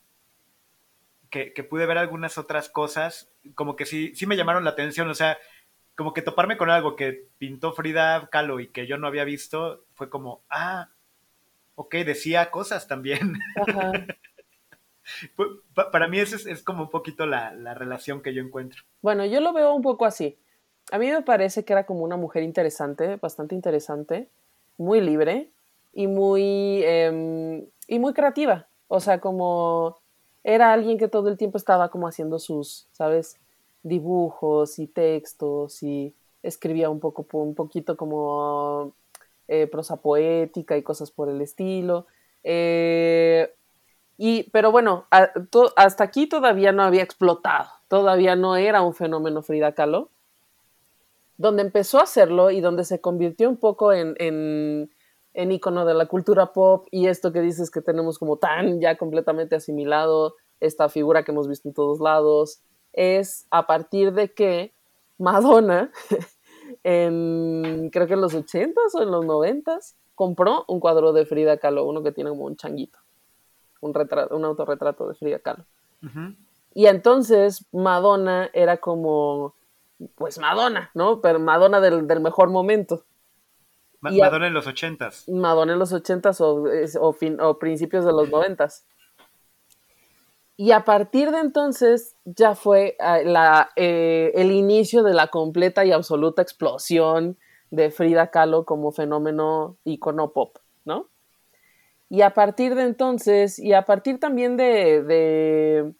[1.29, 5.07] que, que, pude ver algunas otras cosas, como que sí, sí me llamaron la atención,
[5.09, 5.37] o sea,
[5.95, 9.85] como que toparme con algo que pintó Frida Kahlo y que yo no había visto,
[9.93, 10.89] fue como, ah,
[11.75, 13.37] ok, decía cosas también.
[15.91, 18.83] Para mí esa es, como un poquito la, la, relación que yo encuentro.
[19.01, 20.39] Bueno, yo lo veo un poco así.
[20.91, 24.29] A mí me parece que era como una mujer interesante, bastante interesante,
[24.77, 25.51] muy libre
[25.95, 28.67] y muy, eh, y muy creativa.
[28.87, 29.97] O sea, como
[30.43, 33.39] era alguien que todo el tiempo estaba como haciendo sus, ¿sabes?
[33.81, 38.93] Dibujos y textos y escribía un poco, un poquito como
[39.47, 42.05] eh, prosa poética y cosas por el estilo.
[42.43, 43.51] Eh,
[44.17, 45.07] y, pero bueno,
[45.75, 50.09] hasta aquí todavía no había explotado, todavía no era un fenómeno Frida Kahlo.
[51.37, 54.89] Donde empezó a hacerlo y donde se convirtió un poco en,
[55.35, 58.97] en icono de la cultura pop y esto que dices que tenemos como tan ya
[58.97, 62.61] completamente asimilado, esta figura que hemos visto en todos lados,
[62.93, 64.73] es a partir de que
[65.17, 65.91] Madonna,
[66.83, 71.57] en creo que en los 80s o en los 90s, compró un cuadro de Frida
[71.57, 72.99] Kahlo, uno que tiene como un changuito
[73.85, 75.65] un, retrato, un autorretrato de Frida Kahlo.
[76.73, 79.55] Y entonces Madonna era como,
[80.15, 81.21] pues Madonna, ¿no?
[81.21, 83.03] Pero Madonna del, mejor momento.
[84.11, 85.27] Madonna en los ochentas.
[85.27, 86.63] Madonna en los ochentas o,
[86.99, 88.85] o, principios de los noventas.
[90.57, 95.83] Y a partir de entonces ya fue ah, la, eh, el inicio de la completa
[95.83, 97.37] y absoluta explosión
[97.71, 101.09] de Frida Kahlo como fenómeno icono pop, ¿no?
[102.09, 105.93] Y a partir de entonces, y a partir también de,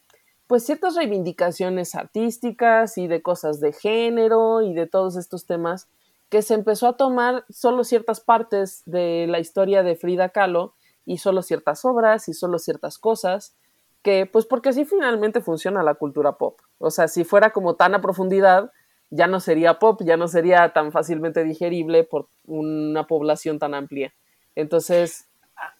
[0.47, 5.89] pues ciertas reivindicaciones artísticas y de cosas de género y de todos estos temas,
[6.29, 10.73] que se empezó a tomar solo ciertas partes de la historia de Frida Kahlo
[11.05, 13.55] y solo ciertas obras y solo ciertas cosas,
[14.01, 16.59] que pues porque así finalmente funciona la cultura pop.
[16.77, 18.71] O sea, si fuera como tan a profundidad,
[19.09, 24.13] ya no sería pop, ya no sería tan fácilmente digerible por una población tan amplia.
[24.55, 25.27] Entonces,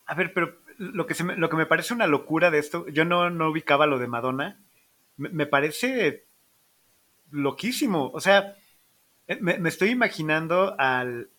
[0.06, 2.88] a, ver, pero lo que, se me, lo que me parece una locura de esto,
[2.88, 4.60] yo no, no ubicaba lo de Madonna,
[5.18, 6.26] me, parece
[7.32, 8.12] loquísimo.
[8.14, 8.56] O sea,
[9.28, 11.30] eh, me, estoy imaginando al,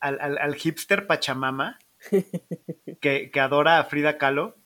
[0.00, 1.78] al, hipster Pachamama
[3.00, 4.56] que, adora a Frida Kahlo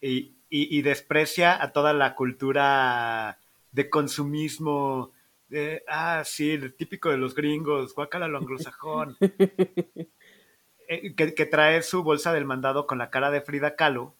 [0.00, 3.38] y, y, desprecia a toda la cultura
[3.72, 5.12] de consumismo.
[5.48, 9.16] De, ah, sí, el típico de los gringos, guacala lo anglosajón.
[10.86, 14.14] Eh, que, trae su bolsa del mandado con la cara de Frida Kahlo,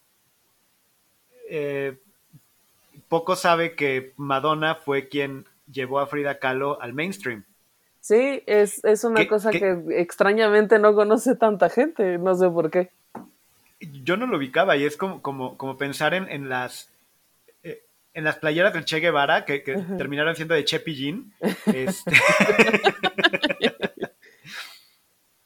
[1.51, 1.99] eh,
[3.09, 7.45] poco sabe que Madonna fue quien llevó a Frida Kahlo al mainstream.
[8.05, 12.91] Sí, es, una cosa que extrañamente no conoce tanta gente, no sé por qué.
[13.81, 16.93] Yo no lo ubicaba y es como, como, como pensar en, en las
[17.63, 19.61] eh, en las playeras del Che Guevara que,
[19.97, 21.33] terminaron siendo de Che Pillín.
[21.65, 22.13] Este...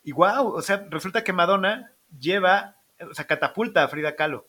[0.03, 2.75] Y wow, o sea, resulta que Madonna lleva,
[3.09, 4.47] o sea, catapulta a Frida Kahlo.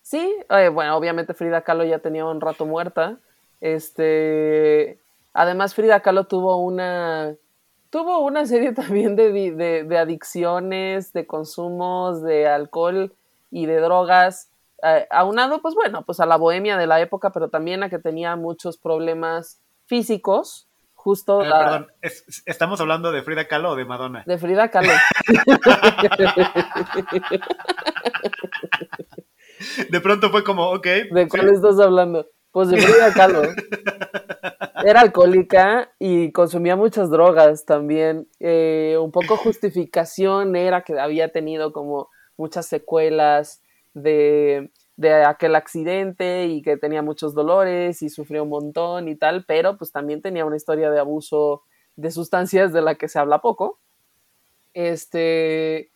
[0.00, 3.18] Sí, eh, bueno, obviamente Frida Kahlo ya tenía un rato muerta.
[3.60, 4.98] Este,
[5.32, 7.34] además Frida Kahlo tuvo una,
[7.90, 13.14] tuvo una serie también de, de, adicciones, de consumos de alcohol
[13.50, 14.50] y de drogas,
[14.82, 17.98] eh, aunado, pues bueno, pues a la bohemia de la época, pero también a que
[17.98, 20.68] tenía muchos problemas físicos
[21.02, 21.42] justo.
[21.42, 21.88] Eh, perdón,
[22.46, 24.22] ¿estamos hablando de Frida Kahlo o de Madonna?
[24.26, 24.92] De Frida Kahlo.
[29.90, 30.86] de pronto fue como, ok.
[31.12, 32.26] ¿De cuál estás hablando?
[32.52, 33.42] Pues de Frida Kahlo.
[34.84, 38.28] Era alcohólica y consumía muchas drogas también.
[38.40, 43.62] Eh, un poco justificación era que había tenido como muchas secuelas
[43.94, 49.44] de de aquel accidente y que tenía muchos dolores y sufrió un montón y tal,
[49.46, 51.62] pero pues también tenía una historia de abuso
[51.96, 53.78] de sustancias de la que se habla poco.
[54.74, 55.90] Este.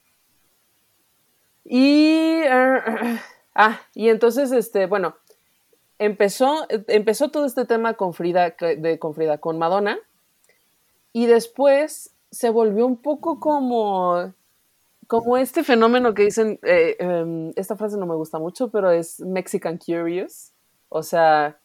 [1.64, 2.42] Y.
[3.54, 5.16] ah, y entonces, este, bueno,
[5.98, 9.98] empezó, empezó todo este tema con Frida, de, con Frida, con Madonna,
[11.12, 14.34] y después se volvió un poco como
[15.06, 19.20] como este fenómeno que dicen, eh, em, esta frase no me gusta mucho, pero es
[19.20, 20.52] Mexican Curious.
[20.88, 21.58] O sea,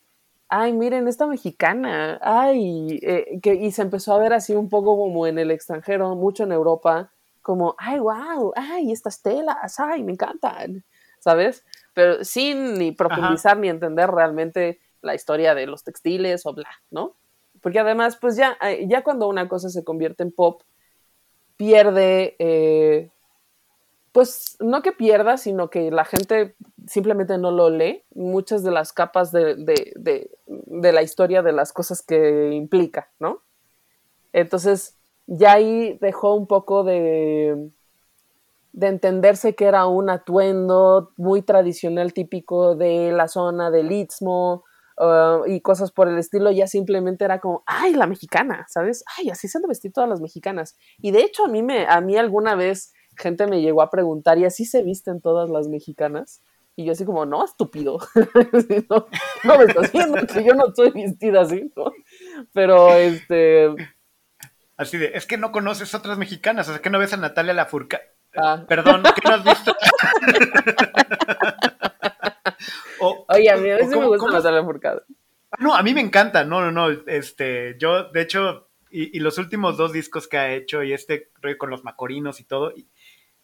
[0.47, 4.97] ay, miren, esta mexicana, ay, eh, que, y se empezó a ver así un poco
[4.97, 7.11] como en el extranjero, mucho en Europa,
[7.41, 10.84] como, ay, wow, ay, estas telas, ay, me encantan,
[11.19, 11.63] ¿sabes?
[11.93, 17.15] Pero sin ni profundizar ni entender realmente la historia de los textiles o bla, ¿no?
[17.61, 20.61] Porque además, pues ya, eh, ya cuando una cosa se convierte en pop,
[21.57, 22.35] pierde
[24.11, 26.55] pues no que pierda, sino que la gente
[26.87, 32.01] simplemente no lo lee, muchas de las capas de, de, la historia de las cosas
[32.01, 33.41] que implica, ¿no?
[34.33, 37.69] Entonces, ya ahí dejó un poco de,
[38.74, 44.63] de entenderse que era un atuendo muy tradicional típico de la zona del Istmo
[44.97, 49.03] uh, y cosas por el estilo, ya simplemente era como, ay, la mexicana, ¿sabes?
[49.17, 50.76] Ay, así se han de vestir todas las mexicanas.
[50.99, 54.38] Y de hecho a mí, me, a mí alguna vez gente me llegó a preguntar,
[54.38, 56.41] ¿y así se visten todas las mexicanas?
[56.76, 57.99] Y yo así como, no, estúpido.
[59.43, 61.91] no, me estás viendo que yo no estoy vestida así, ¿no?
[62.53, 63.69] Pero este...
[64.78, 67.53] Así de, es que no conoces otras mexicanas, o sea, que no ves a Natalia
[67.53, 68.01] la Furca.
[68.36, 68.63] Ah.
[68.67, 69.75] Perdón, ¿qué no has visto?
[73.27, 75.03] Oye, a mí a veces me gusta Natalia Furcada.
[75.59, 79.77] No, a mí me encanta, no, no, no, este, yo, de hecho, y, los últimos
[79.77, 82.73] dos discos que ha hecho y este con los macorinos y todo,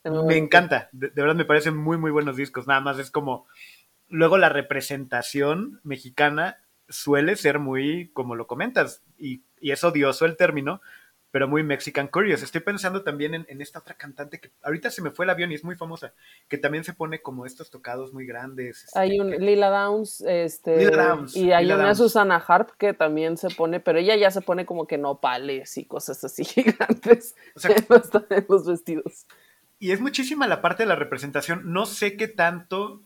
[0.03, 3.45] me encanta, de, verdad me parecen muy, muy buenos discos, nada más es como,
[4.07, 10.37] luego la representación mexicana suele ser muy, como lo comentas, y, y es odioso el
[10.37, 10.81] término,
[11.31, 12.43] pero muy Mexican Curious.
[12.43, 15.55] Estoy pensando también en, esta otra cantante que ahorita se me fue el avión y
[15.55, 16.13] es muy famosa,
[16.47, 18.85] que también se pone como estos tocados muy grandes.
[18.85, 23.37] Este, hay un Lila Downs, este, Lila Downs, y hay una Susana Harp que también
[23.37, 27.59] se pone, pero ella ya se pone como que nopales y cosas así gigantes o
[27.59, 27.75] sea,
[28.29, 29.25] en los vestidos
[29.79, 31.71] y es muchísima la parte de la representación.
[31.71, 33.01] No sé qué tanto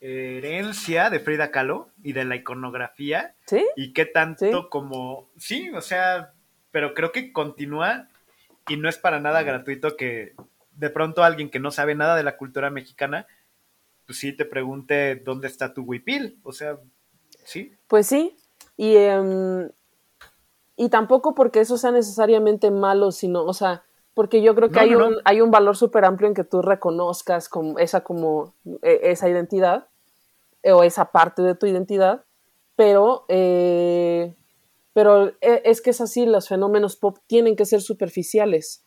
[0.00, 3.34] herencia de Frida Kahlo y de la iconografía.
[3.46, 3.64] ¿Sí?
[3.76, 5.30] Y qué tanto como.
[5.36, 6.32] Sí, o sea,
[6.72, 8.08] pero creo que continúa
[8.68, 10.34] y no es para nada gratuito que
[10.72, 13.26] de pronto alguien que no sabe nada de la cultura mexicana,
[14.06, 16.40] pues sí te pregunte dónde está tu huipil.
[16.42, 16.78] O sea,
[17.44, 17.76] sí.
[17.86, 18.36] Pues sí.
[18.76, 19.70] Y, em,
[20.76, 24.94] y tampoco porque eso sea necesariamente malo, sino, o sea, porque yo creo que hay,
[24.94, 29.28] Un, hay un valor súper amplio en que tú reconozcas como esa, como, e, esa
[29.28, 29.88] identidad
[30.62, 32.24] eh, o esa parte de tu identidad,
[32.76, 34.34] pero, eh,
[34.92, 38.84] pero e, es que es así, los fenómenos pop tienen que ser superficiales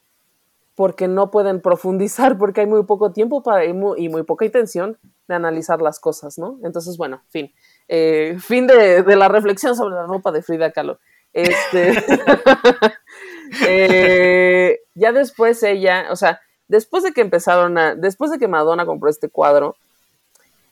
[0.76, 4.98] porque no pueden profundizar, porque hay muy poco tiempo para, y, muy, poca intención
[5.28, 6.60] de analizar las cosas, ¿no?
[6.64, 7.54] Entonces, bueno, fin.
[7.88, 11.00] Eh, fin de, de, la reflexión sobre la ropa de Frida Kahlo.
[11.36, 11.94] Este,
[13.68, 16.40] eh, ya después ella, o sea,
[16.70, 19.76] después de que empezaron a, después de que Madonna compró este cuadro,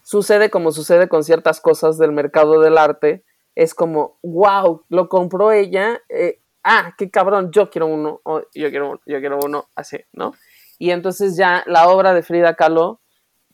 [0.03, 3.23] sucede como sucede con ciertas cosas del mercado del arte,
[3.55, 8.21] es como, wow, lo compró ella, eh, ah, qué cabrón, yo quiero uno,
[8.53, 10.33] yo quiero yo quiero uno, así, ¿no?
[10.79, 12.99] Y entonces ya la obra de Frida Kahlo,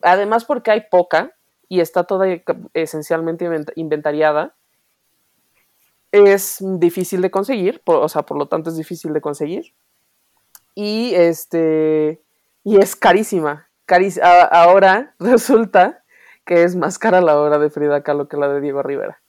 [0.02, 1.34] además porque hay poca
[1.68, 2.26] y está toda
[2.74, 4.54] esencialmente inventariada,
[6.12, 9.74] es difícil de conseguir, o sea, por lo tanto es difícil de conseguir.
[10.74, 12.22] Y este
[12.64, 13.68] y es carísima.
[14.50, 16.02] ahora resulta
[16.44, 19.20] que es más cara la obra de Frida Kahlo que la de Diego Rivera.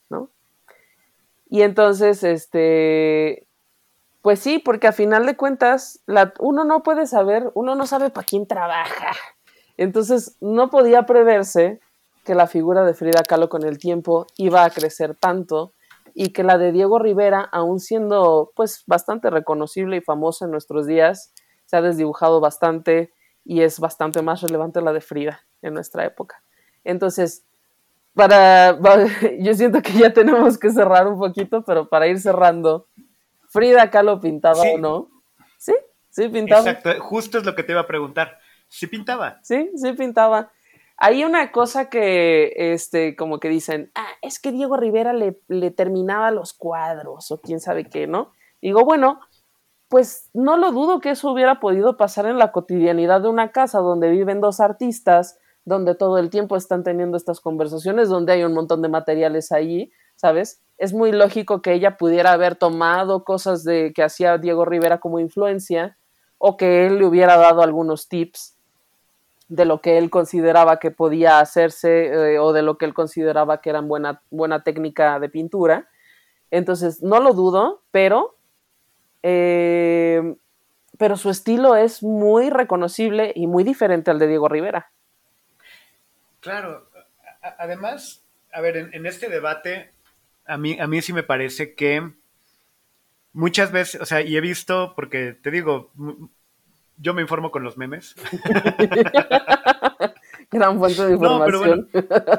[1.52, 3.46] Y entonces, este,
[4.22, 6.02] pues sí, porque a final de cuentas,
[6.40, 9.12] uno no puede saber, uno no sabe para quién trabaja.
[9.76, 11.82] Entonces, no podía preverse
[12.24, 15.74] que la figura de Frida Kahlo con el tiempo iba a crecer tanto
[16.14, 20.88] y que la de Diego Rivera, aún siendo pues bastante reconocible y famosa en nuestros
[20.88, 21.34] días,
[21.66, 23.12] se ha desdibujado bastante
[23.44, 26.44] y es bastante más relevante la de Frida en nuestra época.
[26.86, 27.46] Entonces,
[28.14, 28.78] para,
[29.40, 32.88] yo siento que ya tenemos que cerrar un poquito, pero para ir cerrando,
[33.50, 35.10] Frida Kahlo pintaba o no?
[35.58, 35.74] Sí,
[36.10, 36.70] sí pintaba.
[36.70, 38.40] Exacto, justo es lo que te iba a preguntar.
[38.68, 39.40] ¿Sí pintaba?
[39.44, 40.52] Sí, sí pintaba.
[40.98, 45.72] Hay una cosa que, este, como que dicen, ah, es que Diego Rivera le, le
[45.72, 48.32] terminaba los cuadros o quién sabe qué, ¿no?
[48.62, 49.20] Digo, bueno,
[49.90, 53.80] pues no lo dudo que eso hubiera podido pasar en la cotidianidad de una casa
[53.80, 58.54] donde viven dos artistas, donde todo el tiempo están teniendo estas conversaciones, donde hay un
[58.54, 60.62] montón de materiales ahí, ¿sabes?
[60.78, 65.20] Es muy lógico que ella pudiera haber tomado cosas de que hacía Diego Rivera como
[65.20, 65.98] influencia
[66.38, 68.58] o que él le hubiera dado algunos tips
[69.48, 73.62] de lo que él consideraba que podía hacerse eh, o de lo que él consideraba
[73.62, 75.90] que era buena, buena técnica de pintura.
[76.52, 78.38] Entonces, no lo dudo, pero,
[79.24, 80.36] eh,
[80.98, 84.92] pero su estilo es muy reconocible y muy diferente al de Diego Rivera.
[86.42, 86.90] Claro,
[87.60, 89.92] además, a ver, en, este debate,
[90.46, 92.12] a mí, a mí sí me parece que
[93.34, 95.92] muchas veces, o sea, y he visto, porque te digo,
[96.98, 98.16] yo me informo con los memes.
[100.52, 101.40] Gran fuente de información.
[101.40, 101.88] No, pero bueno,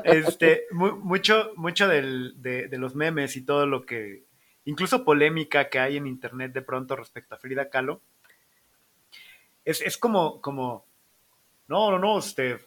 [0.05, 4.24] este, mucho, mucho de, los memes y todo lo que,
[4.64, 8.03] incluso polémica que hay en internet de pronto respecto a Frida Kahlo,
[9.64, 10.84] es, como, como,
[11.68, 12.59] no, no, no, este,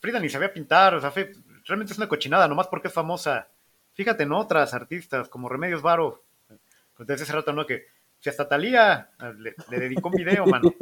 [0.00, 1.12] Frida ni sabía pintar, o sea,
[1.66, 3.48] realmente es una cochinada, nomás porque es famosa.
[3.92, 6.24] Fíjate en otras artistas, como Remedios Varo,
[6.98, 7.66] desde hace rato, ¿no?
[7.66, 7.86] Que
[8.18, 10.72] si hasta Talía ah, le, dedicó un video, mano.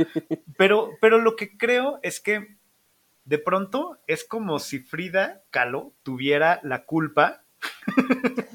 [0.57, 2.57] Pero, pero lo que creo es que
[3.25, 7.43] de pronto es como si Frida Kahlo tuviera la culpa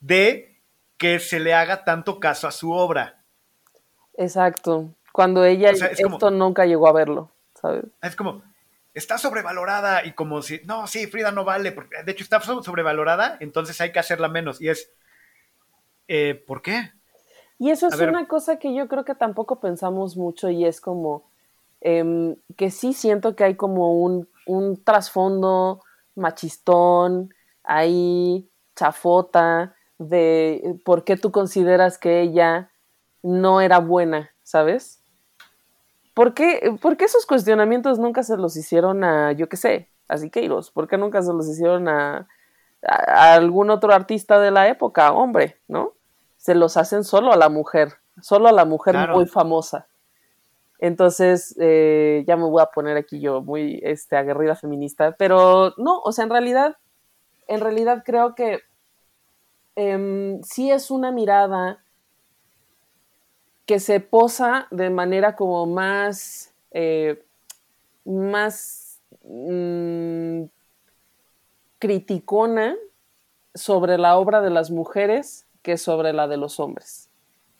[0.00, 0.60] de
[0.96, 3.24] que se le haga tanto caso a su obra.
[4.16, 4.94] Exacto.
[5.12, 7.84] Cuando ella esto nunca llegó a verlo, ¿sabes?
[8.02, 8.42] Es como,
[8.94, 13.36] está sobrevalorada y como si, no, sí, Frida no vale, porque de hecho está sobrevalorada,
[13.40, 14.60] entonces hay que hacerla menos.
[14.60, 14.90] Y es,
[16.08, 16.92] eh, ¿por qué?
[17.58, 21.30] Y eso es una cosa que yo creo que tampoco pensamos mucho y es como
[21.80, 25.82] em, que sí siento que hay como un, un trasfondo
[26.14, 32.70] machistón, ahí chafota, de por qué tú consideras que ella
[33.22, 35.03] no era buena, ¿sabes?
[36.14, 36.60] ¿Por qué,
[37.00, 40.70] esos cuestionamientos nunca se los hicieron a, yo qué sé, a Siqueiros?
[40.70, 42.28] ¿Por qué nunca se los hicieron a,
[42.82, 45.94] algún otro artista de la época, hombre, ¿no?
[46.36, 49.88] Se los hacen solo a la mujer, solo a la mujer muy famosa.
[50.78, 55.98] Entonces, eh, ya me voy a poner aquí yo muy este, aguerrida feminista, pero no,
[56.00, 56.76] o sea, en realidad,
[57.48, 58.60] en realidad creo que
[59.76, 61.83] eh, sí es una mirada
[63.66, 67.22] que se posa de manera como más, eh,
[68.04, 70.44] más mm,
[71.78, 72.76] criticona
[73.54, 77.08] sobre la obra de las mujeres que sobre la de los hombres,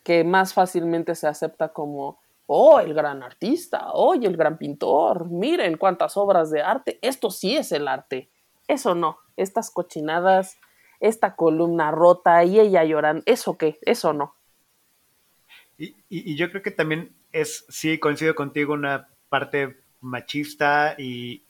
[0.03, 5.79] que más fácilmente se acepta como, oh, el gran artista, oh, el gran pintor, miren
[5.79, 8.29] cuántas obras de arte, esto sí es el arte,
[8.69, 10.59] eso no, estas cochinadas,
[11.01, 14.35] esta columna rota y ella llorando, eso qué, eso no.
[15.79, 21.43] Y, yo creo que también es, sí, coincido contigo, una parte machista y,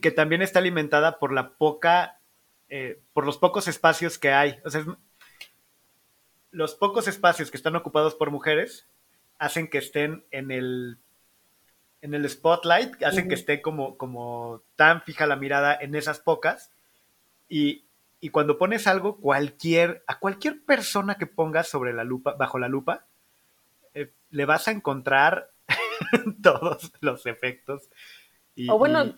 [0.00, 2.18] que también está alimentada por la poca,
[2.68, 4.58] eh, por los pocos espacios que hay.
[4.64, 4.84] O sea,
[6.50, 8.86] los pocos espacios que están ocupados por mujeres
[9.38, 10.98] hacen que estén en el
[12.02, 16.72] en el spotlight, hacen que esté como, como tan fija la mirada en esas pocas.
[17.48, 17.84] Y,
[18.24, 22.68] y cuando pones algo, cualquier, a cualquier persona que pongas sobre la lupa, bajo la
[22.68, 23.06] lupa,
[23.94, 25.50] eh, le vas a encontrar
[26.42, 27.90] todos los efectos
[28.54, 28.68] y,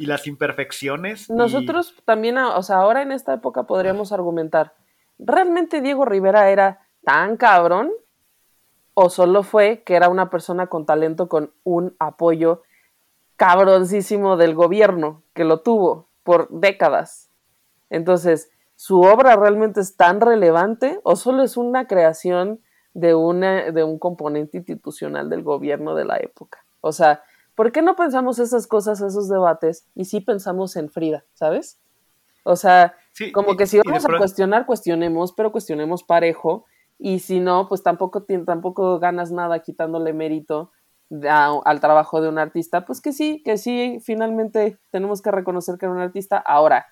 [0.07, 1.29] las imperfecciones.
[1.29, 4.73] Nosotros también, o sea, ahora en esta época podríamos argumentar,
[5.19, 7.93] ¿realmente Diego Rivera era tan cabrón?
[8.95, 12.63] ¿O solo fue que era una persona con talento con un apoyo
[13.37, 17.29] cabroncísimo del gobierno que lo tuvo por décadas?
[17.91, 22.61] Entonces, ¿su obra realmente es tan relevante o solo es una creación
[22.93, 26.65] de, una, de un componente institucional del gobierno de la época?
[26.81, 27.23] O sea,
[27.55, 31.79] ¿por qué no pensamos esas cosas, esos debates, y sí pensamos en Frida, ¿sabes?
[32.45, 32.95] O sea,
[33.33, 36.67] como que si vamos a cuestionar, cuestionemos, pero cuestionemos parejo,
[36.99, 40.71] y si no, pues tampoco, tampoco ganas nada quitándole mérito
[41.23, 45.87] al trabajo de un artista, pues que sí, que sí, finalmente tenemos que reconocer que
[45.87, 46.39] era un artista.
[46.39, 46.87] Ahora,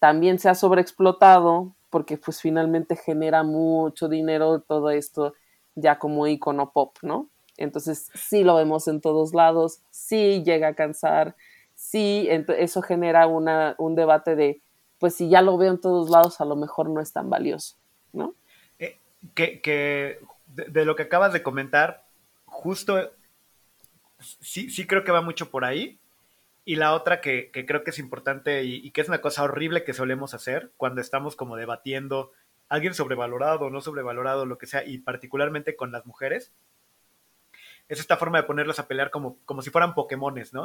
[0.00, 5.34] también se ha sobreexplotado porque pues finalmente genera mucho dinero todo esto
[5.76, 7.28] ya como icono pop, ¿no?
[7.56, 11.36] Entonces sí lo vemos en todos lados, sí llega a cansar,
[11.74, 14.60] sí, eso genera una, un debate de,
[14.98, 17.76] pues si ya lo veo en todos lados, a lo mejor no es tan valioso,
[18.12, 18.34] ¿no?
[18.78, 18.98] Eh,
[19.34, 22.04] que, de, lo que acabas de comentar,
[22.46, 23.10] justo
[24.18, 25.98] sí, sí creo que va mucho por ahí.
[26.64, 29.94] Y la otra que, creo que es importante y, que es una cosa horrible que
[29.94, 32.32] solemos hacer cuando estamos como debatiendo
[32.68, 36.52] alguien sobrevalorado o no sobrevalorado, lo que sea, y particularmente con las mujeres,
[37.88, 40.64] es esta forma de ponerlos a pelear como, como si fueran Pokémones, ¿no?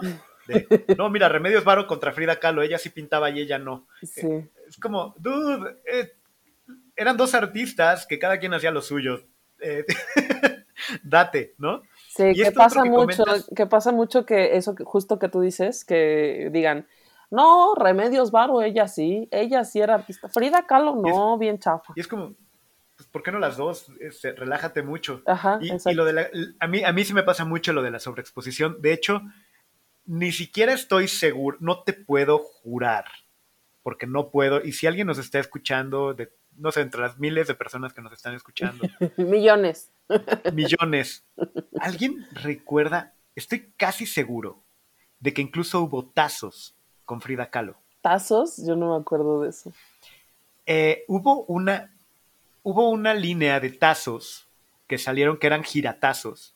[0.97, 3.87] no, mira, Remedios Varo contra Frida Kahlo, ella sí pintaba y ella no.
[4.17, 6.13] Eh, es como, dude, eh,
[6.95, 9.25] eran dos artistas que cada quien hacía lo suyo.
[9.59, 9.85] Eh,
[11.03, 11.81] date, ¿no?
[12.15, 16.87] Sí, que pasa mucho, que pasa mucho que eso justo que tú dices, que digan,
[17.29, 20.29] no, Remedios Varo, ella sí, ella sí era artista.
[20.29, 21.91] Frida Kahlo, no, bien chafa.
[21.93, 22.33] Y es como,
[22.95, 23.91] pues, ¿por qué no las dos?
[23.99, 25.23] Este, relájate mucho.
[25.25, 26.29] Ajá, y, y, lo de la,
[26.61, 28.81] a mí, a mí sí me pasa mucho lo de la sobreexposición.
[28.81, 29.21] De hecho,
[30.05, 33.05] ni siquiera estoy seguro, no te puedo jurar,
[33.83, 34.63] porque no puedo.
[34.63, 38.01] Y si alguien nos está escuchando de no sé, entre las miles de personas que
[38.01, 38.87] nos están escuchando.
[39.17, 39.91] Millones.
[40.53, 41.25] Millones.
[41.79, 43.13] ¿Alguien recuerda?
[43.35, 44.63] Estoy casi seguro
[45.19, 46.75] de que incluso hubo tazos
[47.05, 47.77] con Frida Kahlo.
[48.01, 48.65] ¿Tazos?
[48.65, 49.71] Yo no me acuerdo de eso.
[50.65, 51.91] Eh, hubo una
[52.63, 54.47] hubo una línea de tazos
[54.87, 56.55] que salieron que eran giratazos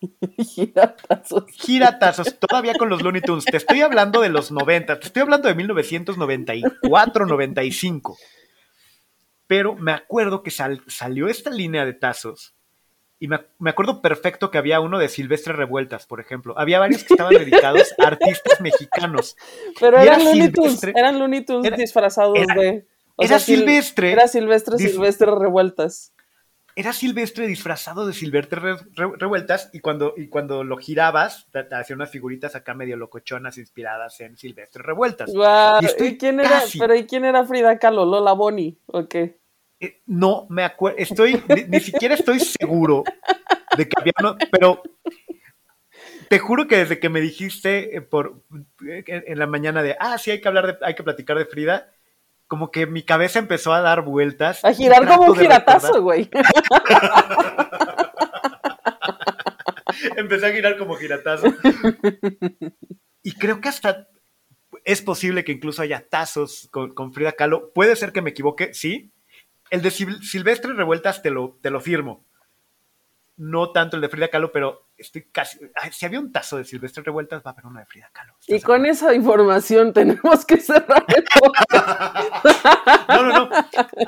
[0.38, 1.44] Giratazos.
[1.52, 3.44] Giratazos, todavía con los Looney Tunes.
[3.44, 8.16] Te estoy hablando de los 90, te estoy hablando de 1994, 95.
[9.46, 12.54] Pero me acuerdo que salió esta línea de tazos
[13.22, 16.58] y me, acuerdo perfecto que había uno de Silvestre Revueltas, por ejemplo.
[16.58, 19.36] Había varios que estaban dedicados a artistas mexicanos.
[19.78, 22.86] Pero eran, Looney Tunes, eran Looney Tunes disfrazados de...
[23.18, 24.12] era Silvestre.
[24.12, 26.14] Era Silvestre, Silvestre Revueltas.
[26.74, 32.10] Era Silvestre disfrazado de Silvestre Revueltas y cuando, y cuando lo girabas, te, hacía unas
[32.10, 35.30] figuritas acá medio locochonas inspiradas en Silvestre Revueltas.
[35.98, 38.06] y quién era, pero ¿y quién era Frida Kahlo?
[38.06, 39.39] ¿Lola Boni o qué?
[39.82, 43.02] Eh, no me acuerdo, estoy, ni, siquiera estoy seguro
[43.78, 44.12] de que había,
[44.52, 44.82] pero
[46.28, 48.42] te juro que desde que me dijiste eh, por,
[48.86, 51.46] eh, en la mañana de, ah, sí, hay que hablar de, hay que platicar de
[51.46, 51.90] Frida,
[52.46, 54.62] como que mi cabeza empezó a dar vueltas.
[54.66, 56.28] A girar como un giratazo, güey.
[60.16, 61.46] Empecé a girar como giratazo.
[63.22, 64.08] Y creo que hasta
[64.84, 67.72] es posible que incluso haya tazos con, con Frida Kahlo.
[67.72, 69.12] Puede ser que me equivoque, sí,
[69.70, 72.24] el de Silvestre Revueltas te lo, te lo firmo.
[73.36, 75.58] No tanto el de Frida Kahlo, pero estoy casi.
[75.92, 78.34] si había un tazo de Silvestre Revueltas, va a haber uno de Frida Kahlo.
[78.46, 81.24] Y con esa información tenemos que cerrar el
[83.08, 83.50] No, no, no.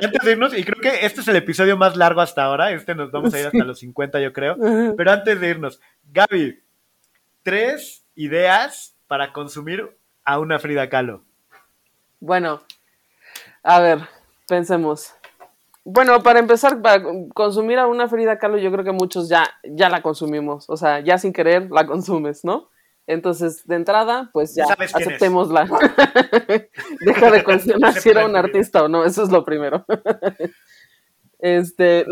[0.03, 2.73] Antes de irnos, y creo que este es el episodio más largo hasta ahora.
[2.73, 4.57] Este nos vamos a ir hasta los 50, yo creo.
[4.97, 5.81] Pero antes de irnos,
[6.13, 6.63] Gaby,
[7.43, 11.25] tres ideas para consumir a una Frida Kahlo.
[12.21, 12.63] Bueno,
[13.63, 14.01] a ver,
[14.47, 15.15] pensemos.
[15.85, 17.03] Bueno, para empezar, para
[17.35, 20.69] consumir a una Frida Kahlo, yo creo que muchos ya, ya la consumimos.
[20.69, 22.71] O sea, ya sin querer la consumes, ¿no?
[23.07, 25.67] Entonces, de entrada, pues ya aceptémosla.
[27.01, 29.85] Deja de cuestionar si era un artista o no, eso es lo primero.
[31.41, 32.07] este,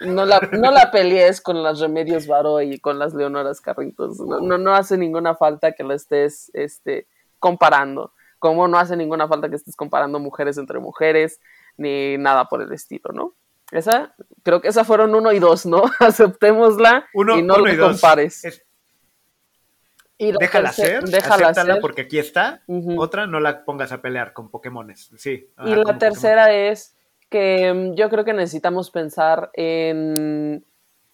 [0.00, 4.18] no, la, no la pelees con las Remedios Varo y con las Leonoras Carritos.
[4.18, 7.06] No, no, no, hace ninguna falta que la estés este,
[7.38, 8.14] comparando.
[8.38, 11.38] Como no hace ninguna falta que estés comparando mujeres entre mujeres
[11.76, 13.34] ni nada por el estilo, ¿no?
[13.70, 15.82] Esa, creo que esas fueron uno y dos, ¿no?
[16.00, 18.62] Aceptémosla y no lo compares.
[20.16, 22.62] Y déjala ser, déjala acéptala porque aquí está.
[22.96, 25.10] Otra, no la pongas a pelear con Pokémones.
[25.16, 25.50] Sí.
[25.64, 26.96] Y la tercera es
[27.28, 30.64] que mm, yo creo que necesitamos pensar en,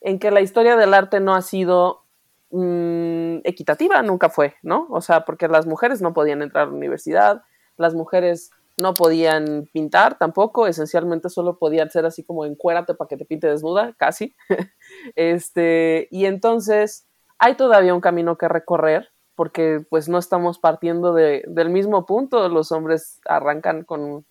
[0.02, 2.04] en que la historia del arte no ha sido
[2.50, 4.86] mm, equitativa, nunca fue, ¿no?
[4.90, 7.42] O sea, porque las mujeres no podían entrar a la universidad,
[7.78, 8.50] las mujeres
[8.80, 13.48] no podían pintar tampoco, esencialmente solo podían ser así como encuérate para que te pinte
[13.48, 14.34] desnuda, casi.
[15.16, 17.06] este, y entonces
[17.38, 22.48] hay todavía un camino que recorrer, porque pues no estamos partiendo de, del mismo punto,
[22.48, 24.26] los hombres arrancan con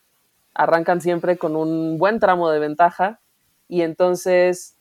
[0.54, 3.22] arrancan siempre con un buen tramo de ventaja
[3.68, 4.78] y entonces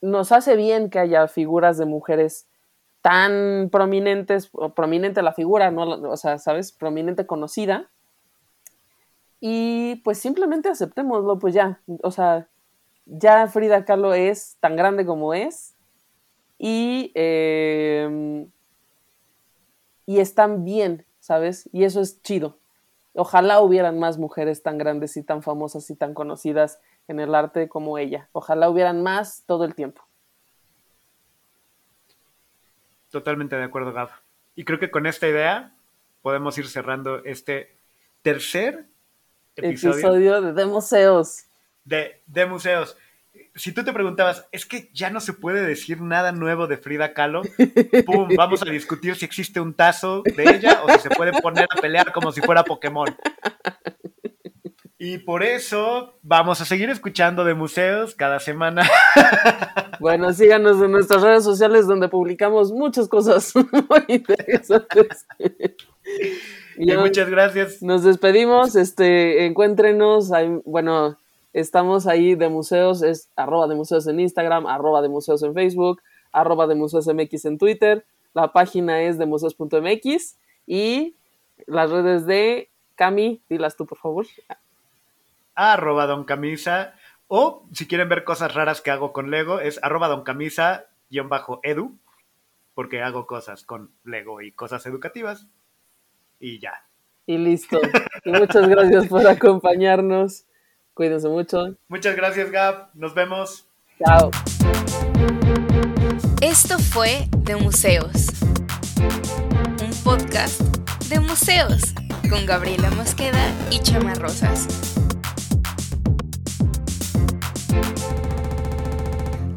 [0.00, 2.48] nos hace bien que haya figuras de mujeres
[3.02, 6.72] tan prominentes, o prominente la figura, no, o sea, ¿sabes?
[6.72, 7.90] Prominente conocida,
[9.40, 11.80] y pues simplemente aceptémoslo, pues ya.
[12.02, 12.48] O sea,
[13.06, 15.74] ya Frida Kahlo es tan grande como es.
[16.58, 18.50] Y, em,
[20.06, 21.68] y están bien, ¿sabes?
[21.72, 22.58] Y eso es chido.
[23.14, 27.68] Ojalá hubieran más mujeres tan grandes y tan famosas y tan conocidas en el arte
[27.68, 28.28] como ella.
[28.32, 30.02] Ojalá hubieran más todo el tiempo.
[33.10, 34.10] Totalmente de acuerdo, Gab.
[34.54, 35.74] Y creo que con esta idea
[36.22, 37.74] podemos ir cerrando este
[38.22, 38.86] tercer
[39.58, 41.44] episodio, de, de museos.
[41.84, 42.96] De, de museos.
[43.54, 47.12] Si tú te preguntabas, es que ya no se puede decir nada nuevo de Frida
[47.12, 47.42] Kahlo,
[48.06, 51.64] pum, vamos a discutir si existe un tazo de ella o si se puede poner
[51.64, 53.08] a pelear como si fuera Pokémon.
[55.00, 58.88] Y por eso vamos a seguir escuchando de museos cada semana.
[60.00, 65.26] Bueno, síganos en nuestras redes sociales donde publicamos muchas cosas muy interesantes.
[66.78, 67.82] Y muchas gracias.
[67.82, 70.30] Nos despedimos, este, encuéntrenos,
[70.64, 71.18] bueno,
[71.52, 76.00] estamos ahí de museos, es arroba de museos en Instagram, arroba de museos en Facebook,
[76.30, 81.16] arroba de museos MX en Twitter, la página es de museos.mx y
[81.66, 84.26] las redes de Cami, dilas tú por favor.
[85.56, 86.94] Arroba don camisa,
[87.26, 90.86] o si quieren ver cosas raras que hago con Lego, es arroba don camisa
[91.24, 91.98] bajo edu,
[92.74, 95.48] porque hago cosas con Lego y cosas educativas
[96.40, 96.72] y ya.
[97.26, 97.80] Y listo.
[98.24, 100.44] Y muchas gracias por acompañarnos.
[100.94, 101.76] Cuídense mucho.
[101.88, 102.88] Muchas gracias, Gab.
[102.94, 103.68] Nos vemos.
[103.98, 104.30] Chao.
[106.40, 108.28] Esto fue De Museos,
[109.82, 110.60] un podcast
[111.08, 111.94] de museos
[112.30, 114.68] con Gabriela Mosqueda y Chama Rosas.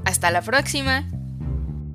[0.05, 1.07] Hasta la próxima.